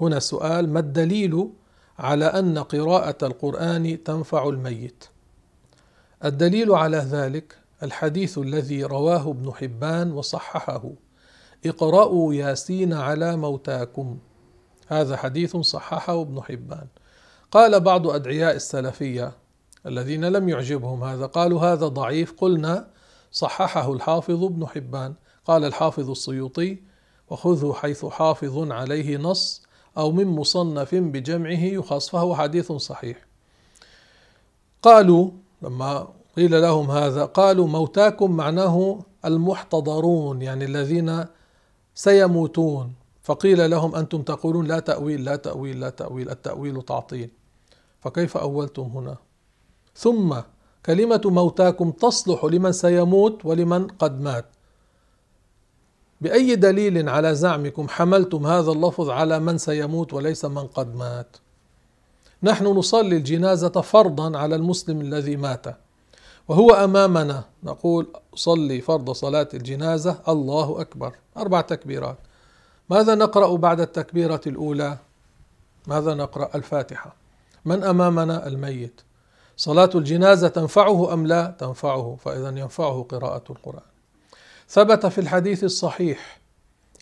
[0.00, 1.48] هنا سؤال ما الدليل
[1.98, 5.04] على أن قراءة القرآن تنفع الميت؟
[6.24, 10.90] الدليل على ذلك الحديث الذي رواه ابن حبان وصححه.
[11.66, 14.18] اقرأوا ياسين على موتاكم.
[14.86, 16.86] هذا حديث صححه ابن حبان.
[17.50, 19.32] قال بعض أدعياء السلفية
[19.86, 22.32] الذين لم يعجبهم هذا قالوا هذا ضعيف.
[22.32, 22.90] قلنا
[23.32, 25.14] صححه الحافظ ابن حبان.
[25.44, 26.78] قال الحافظ السيوطي
[27.30, 29.62] وخذه حيث حافظ عليه نص
[29.98, 33.26] أو من مصنف بجمعه يخص فهو حديث صحيح.
[34.82, 35.30] قالوا
[35.62, 37.24] لما قيل لهم هذا.
[37.24, 41.24] قالوا موتاكم معناه المحتضرون يعني الذين
[41.94, 42.92] سيموتون.
[43.22, 47.30] فقيل لهم أنتم تقولون لا تأويل لا تأويل لا تأويل التأويل تعطيل.
[48.00, 49.16] فكيف أولتم هنا؟
[49.96, 50.36] ثم
[50.86, 54.46] كلمة موتاكم تصلح لمن سيموت ولمن قد مات.
[56.20, 61.36] بأي دليل على زعمكم حملتم هذا اللفظ على من سيموت وليس من قد مات؟
[62.42, 65.66] نحن نصلي الجنازة فرضا على المسلم الذي مات.
[66.50, 67.44] وهو أمامنا.
[67.62, 70.18] نقول صلي فرض صلاة الجنازة.
[70.28, 71.12] الله أكبر.
[71.36, 72.16] أربع تكبيرات.
[72.90, 74.98] ماذا نقرأ بعد التكبيرة الأولى؟
[75.86, 77.14] ماذا نقرأ؟ الفاتحة.
[77.64, 79.00] من أمامنا؟ الميت.
[79.56, 82.16] صلاة الجنازة تنفعه أم لا؟ تنفعه.
[82.24, 83.90] فإذا ينفعه قراءة القرآن.
[84.68, 86.40] ثبت في الحديث الصحيح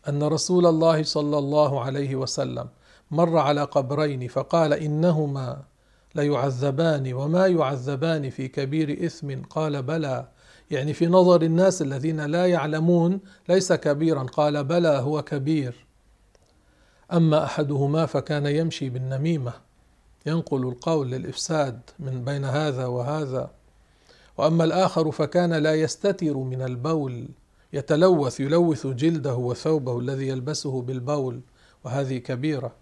[0.08, 2.68] أن رسول الله صلى الله عليه وسلم
[3.10, 5.62] مر على قبرين فقال إنهما
[6.14, 9.42] ليعذبان وما يعذبان في كبير إثم.
[9.42, 10.28] قال بلى.
[10.70, 14.22] يعني في نظر الناس الذين لا يعلمون ليس كبيرا.
[14.22, 15.86] قال بلى هو كبير.
[17.12, 19.52] أما أحدهما فكان يمشي بالنميمة.
[20.26, 23.50] ينقل القول للإفساد من بين هذا وهذا.
[24.38, 27.28] وأما الآخر فكان لا يستتر من البول.
[27.72, 31.40] يتلوث يلوث جلده وثوبه الذي يلبسه بالبول.
[31.84, 32.72] وهذه كبيرة.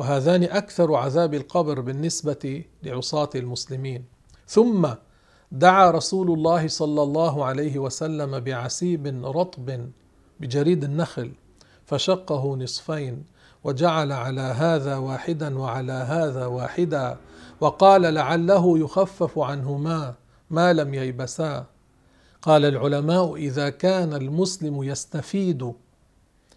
[0.00, 4.04] وهذان أكثر عذاب القبر بالنسبة لعصاة المسلمين.
[4.46, 4.88] ثم
[5.52, 9.88] دعا رسول الله صلى الله عليه وسلم بعسيب رطب
[10.40, 11.32] بجريد النخل
[11.84, 13.24] فشقه نصفين
[13.64, 17.16] وجعل على هذا واحدا وعلى هذا واحدا
[17.60, 20.14] وقال لعله يخفف عنهما
[20.50, 21.66] ما لم ييبسا.
[22.42, 25.72] قال العلماء إذا كان المسلم يستفيد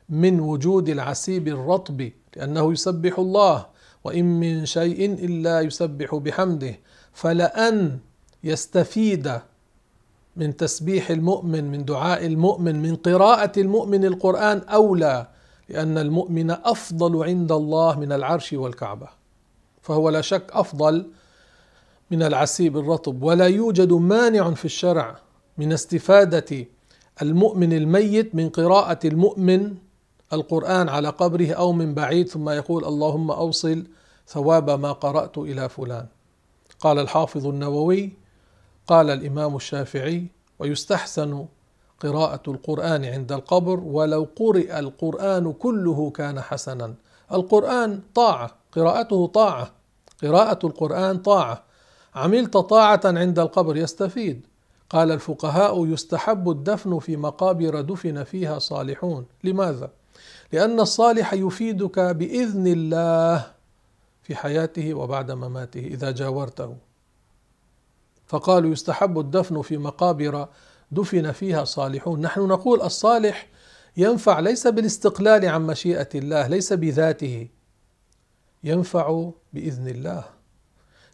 [0.10, 3.66] من وجود العسيب الرطب لأنه يسبح الله
[4.04, 6.80] وإن من شيء إلا يسبح بحمده.
[7.14, 8.00] فلأن
[8.44, 9.40] يستفيد
[10.36, 15.28] من تسبيح المؤمن من دعاء المؤمن من قراءة المؤمن القرآن أولى
[15.70, 19.08] لأن المؤمن أفضل عند الله من العرش والكعبة.
[19.82, 21.08] فهو لا شك أفضل
[22.12, 23.24] من العسيب الرطب.
[23.24, 25.16] ولا يوجد مانع في الشرع
[25.58, 26.66] من استفادة
[27.22, 29.76] المؤمن الميت من قراءة المؤمن
[30.34, 33.84] القرآن على قبره أو من بعيد ثم يقول اللهم أوصل
[34.28, 36.06] ثواب ما قرأت إلى فلان.
[36.80, 38.12] قال الحافظ النووي
[38.88, 40.26] قال الإمام الشافعي
[40.60, 41.46] ويستحسن
[42.00, 46.94] قراءة القرآن عند القبر ولو قرئ القرآن كله كان حسنا.
[47.32, 49.72] القرآن طاعة قراءته طاعة
[50.24, 51.64] قراءة القرآن طاعة.
[52.16, 54.48] عملت طاعة عند القبر يستفيد.
[54.90, 59.26] قال الفقهاء يستحب الدفن في مقابر دفن فيها صالحون.
[59.44, 59.90] لماذا؟
[60.54, 63.52] لأن الصالح يفيدك بإذن الله
[64.24, 66.76] في حياته وبعد مماته إذا جاورته.
[68.28, 70.48] فقالوا يستحب الدفن في مقابر
[70.92, 72.22] دفن فيها صالحون.
[72.22, 73.48] نحن نقول الصالح
[73.98, 77.48] ينفع ليس بالاستقلال عن مشيئة الله ليس بذاته
[78.64, 80.24] ينفع بإذن الله.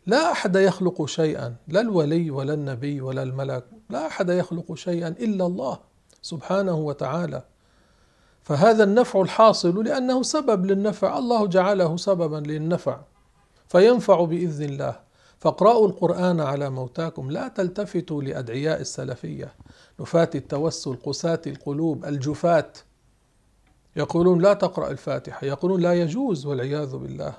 [0.06, 5.46] لا أحد يخلق شيئا لا الولي ولا النبي ولا الملك لا أحد يخلق شيئا إلا
[5.46, 5.80] الله
[6.22, 7.44] سبحانه وتعالى.
[8.50, 11.18] فهذا النفع الحاصل لأنه سبب للنفع.
[11.18, 13.00] الله جعله سببا للنفع
[13.68, 15.00] فينفع بإذن الله.
[15.40, 17.32] فاقرأوا القرآن على موتاكم.
[17.32, 19.54] لا تلتفتوا لأدعياء السلفية.
[20.00, 22.72] نفاة التوسل قساة القلوب الجفاة.
[23.96, 25.48] يقولون لا تقرأ الفاتحة.
[25.48, 27.34] يقولون لا يجوز والعياذ بالله.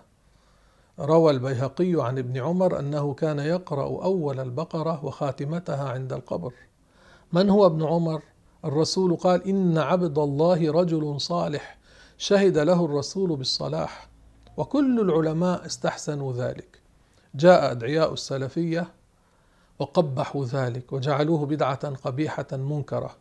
[1.01, 6.53] روى البيهقي عن ابن عمر أنه كان يقرأ أول البقرة وخاتمتها عند القبر.
[7.33, 8.23] من هو ابن عمر؟
[8.65, 11.79] الرسول قال إن عبد الله رجل صالح
[12.19, 14.09] شهد له الرسول بالصلاح
[14.57, 16.81] وكل العلماء استحسنوا ذلك.
[17.35, 18.93] جاء أدعياء السلفية
[19.79, 23.17] وقبحوا ذلك وجعلوه بدعة قبيحة منكرة.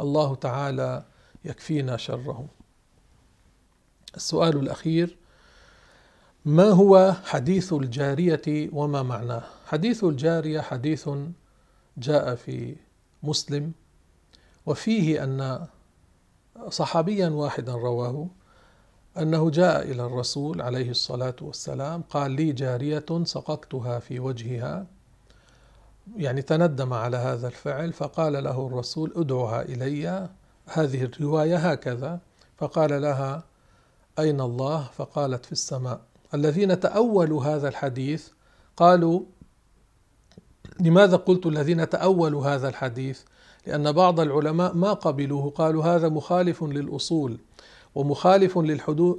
[0.00, 1.04] الله تعالى
[1.44, 2.48] يكفينا شرهم.
[4.16, 5.16] السؤال الأخير
[6.44, 11.08] ما هو حديث الجارية وما معناه؟ حديث الجارية حديث
[11.98, 12.76] جاء في
[13.22, 13.72] مسلم
[14.66, 15.66] وفيه أن
[16.68, 18.28] صحابيا واحدا رواه
[19.18, 24.86] أنه جاء إلى الرسول عليه الصلاة والسلام قال لي جارية سققتها في وجهها
[26.16, 30.28] يعني تندم على هذا الفعل فقال له الرسول ادعها إلي
[30.66, 32.20] هذه الرواية هكذا
[32.56, 33.44] فقال لها
[34.18, 36.00] أين الله؟ فقالت في السماء.
[36.34, 38.28] الذين تأولوا هذا الحديث
[38.76, 39.22] قالوا
[40.80, 43.22] لماذا قلت الذين تأولوا هذا الحديث؟
[43.66, 47.38] لأن بعض العلماء ما قبلوه قالوا هذا مخالف للأصول
[47.94, 48.58] ومخالف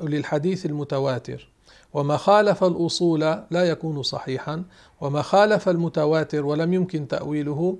[0.04, 1.50] للحديث المتواتر.
[1.94, 3.20] وما خالف الأصول
[3.52, 4.64] لا يكون صحيحا
[5.02, 7.78] وما خالف المتواتر ولم يمكن تأويله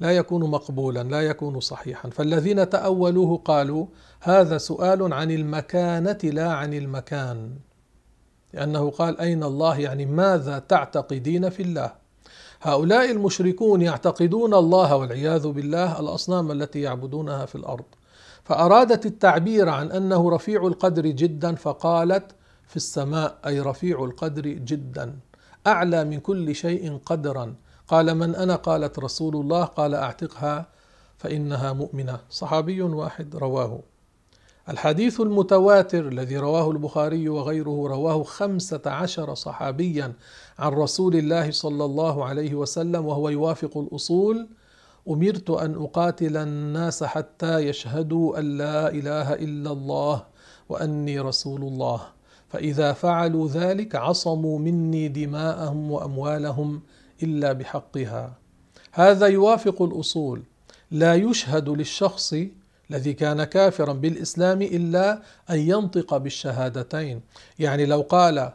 [0.00, 2.10] لا يكون مقبولا لا يكون صحيحا.
[2.10, 3.86] فالذين تأولوه قالوا
[4.20, 7.50] هذا سؤال عن المكانة لا عن المكان.
[8.52, 11.99] لأنه قال أين الله؟ يعني ماذا تعتقدين في الله؟
[12.62, 17.84] هؤلاء المشركون يعتقدون الله والعياذ بالله الأصنام التي يعبدونها في الأرض.
[18.44, 22.24] فأرادت التعبير عن أنه رفيع القدر جدا فقالت
[22.66, 25.16] في السماء أي رفيع القدر جدا
[25.66, 27.54] أعلى من كل شيء قدرا.
[27.88, 29.64] قال من أنا؟ قالت رسول الله.
[29.64, 30.66] قال أعتقها
[31.18, 32.20] فإنها مؤمنة.
[32.30, 33.80] صحابي واحد رواه.
[34.70, 40.12] الحديث المتواتر الذي رواه البخاري وغيره رواه خمسة عشر صحابيا
[40.58, 44.48] عن رسول الله صلى الله عليه وسلم وهو يوافق الأصول.
[45.08, 50.24] أمرت أن أقاتل الناس حتى يشهدوا أن لا إله إلا الله
[50.68, 52.00] وأني رسول الله.
[52.48, 56.80] فإذا فعلوا ذلك عصموا مني دماءهم وأموالهم
[57.22, 58.32] إلا بحقها.
[58.92, 60.42] هذا يوافق الأصول.
[60.90, 62.34] لا يشهد للشخص
[62.90, 67.20] الذي كان كافرا بالإسلام إلا أن ينطق بالشهادتين.
[67.58, 68.52] يعني لو قال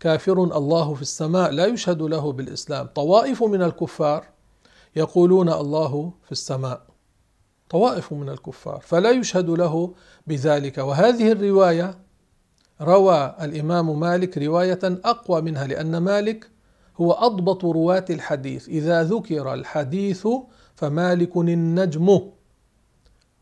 [0.00, 4.26] كافر الله في السماء لا يشهد له بالإسلام طوائف من الكفار
[4.96, 6.82] يقولون الله في السماء
[7.70, 9.94] طوائف من الكفار فلا يشهد له
[10.26, 10.78] بذلك.
[10.78, 11.98] وهذه الرواية
[12.80, 16.50] روى الإمام مالك رواية أقوى منها لأن مالك
[16.96, 18.68] هو أضبط رواة الحديث.
[18.68, 20.28] إذا ذكر الحديث
[20.74, 22.20] فمالك النجم.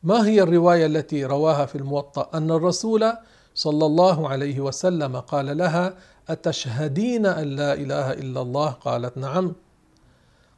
[0.03, 3.12] ما هي الرواية التي رواها في الموطأ؟ أن الرسول
[3.55, 5.94] صلى الله عليه وسلم قال لها
[6.28, 9.53] أتشهدين أن لا إله إلا الله؟ قالت نعم.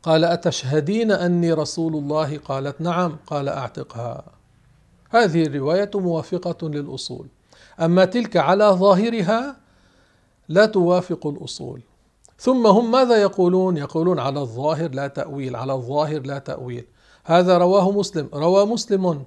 [0.02, 3.16] قال أتشهدين أني رسول الله؟ قالت نعم.
[3.26, 4.24] قال أعتقها.
[5.10, 7.26] هذه الرواية موافقة للأصول.
[7.80, 9.56] أما تلك على ظاهرها
[10.48, 11.80] لا توافق الأصول.
[12.38, 16.84] ثم هم ماذا يقولون؟ يقولون على الظاهر لا تأويل على الظاهر لا تأويل.
[17.24, 18.28] هذا رواه مسلم.
[18.34, 19.24] روى مسلم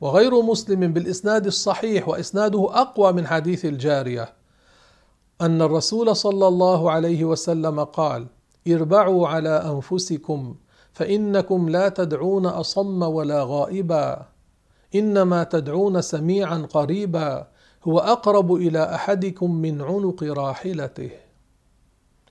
[0.00, 4.32] وغير مسلم بالإسناد الصحيح وإسناده أقوى من حديث الجارية
[5.40, 8.26] أن الرسول صلى الله عليه وسلم قال
[8.68, 10.54] اربعوا على أنفسكم
[10.92, 14.26] فإنكم لا تدعون أصم ولا غائبا
[14.94, 17.46] إنما تدعون سميعا قريبا
[17.84, 21.10] هو أقرب إلى أحدكم من عنق راحلته.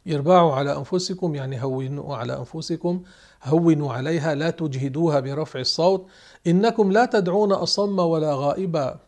[0.08, 3.04] اربعوا على أنفسكم يعني هونوا على أنفسكم
[3.44, 6.06] هونوا عليها لا تجهدوها برفع الصوت.
[6.48, 9.00] إنكم لا تدعون أصم ولا غائبا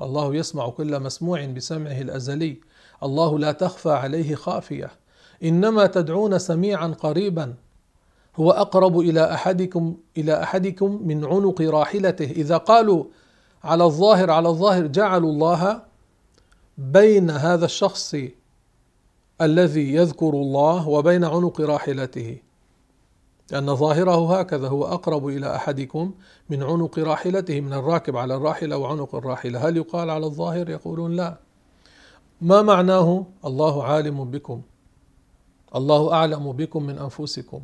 [0.00, 2.56] الله يسمع كل مسموع بسمعه الأزلي.
[3.02, 4.90] الله لا تخفى عليه خافية.
[5.42, 7.54] إنما تدعون سميعا قريبا.
[8.36, 12.30] هو أقرب إلى أحدكم إلى أحدكم من عنق راحلته.
[12.30, 13.04] إذا قالوا
[13.64, 15.82] على الظاهر على الظاهر جعلوا الله
[16.78, 18.14] بين هذا الشخص
[19.40, 22.38] الذي يذكر الله وبين عنق راحلته.
[23.50, 26.14] لأن ظاهره هكذا هو أقرب إلى أحدكم
[26.50, 29.68] من عنق راحلته من الراكب على الراحلة وعنق الراحلة.
[29.68, 31.38] هل يقال على الظاهر؟ يقولون لا.
[32.40, 34.62] ما معناه الله عالم بكم؟
[35.74, 37.60] الله أعلم بكم من أنفسكم.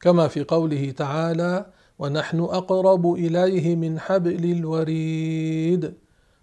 [0.00, 1.66] كما في قوله تعالى
[1.98, 5.94] ونحن أقرب إليه من حبل الوريد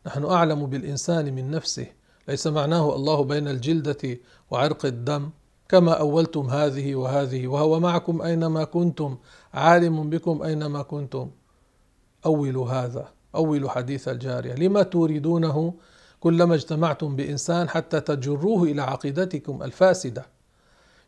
[0.08, 1.88] نحن أعلم بالإنسان من نفسه.
[2.28, 4.18] ليس معناه الله بين الجلدة
[4.52, 5.30] وعرق الدم.
[5.70, 9.18] كما أولتم هذه وهذه وهو معكم أينما كنتم
[9.54, 11.30] عالم بكم أينما كنتم.
[12.26, 14.54] أولوا هذا أولوا حديث الجارية.
[14.54, 15.74] لما تريدونه؟
[16.20, 20.26] كلما اجتمعتم بإنسان حتى تجروه إلى عقيدتكم الفاسدة.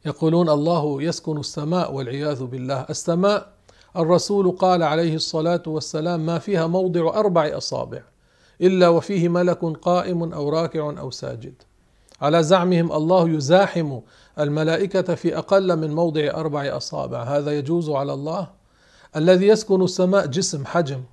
[0.05, 2.86] يقولون الله يسكن السماء والعياذ بالله.
[2.89, 3.53] السماء
[3.97, 8.01] الرسول قال عليه الصلاة والسلام ما فيها موضع أربع أصابع
[8.62, 11.53] إلا وفيه ملك قائم أو راكع أو ساجد.
[12.22, 13.99] على زعمهم الله يزاحم
[14.40, 17.24] الملائكة في أقل من موضع أربع أصابع.
[17.24, 18.48] هذا يجوز على الله.
[19.16, 21.04] الذي يسكن السماء جسم حجم.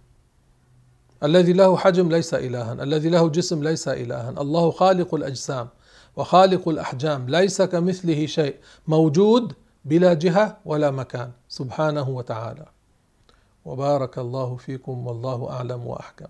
[1.22, 2.72] الذي له حجم ليس إلها.
[2.72, 4.31] الذي له جسم ليس إلها.
[4.31, 5.68] الله خالق الأجسام
[6.16, 7.29] وخالق الأحجام.
[7.29, 8.57] ليس كمثله شيء
[8.89, 9.53] موجود
[9.85, 11.31] بلا جهة ولا مكان.
[11.49, 12.66] سبحانه وتعالى.
[13.64, 16.29] وبارك الله فيكم والله أعلم وأحكم.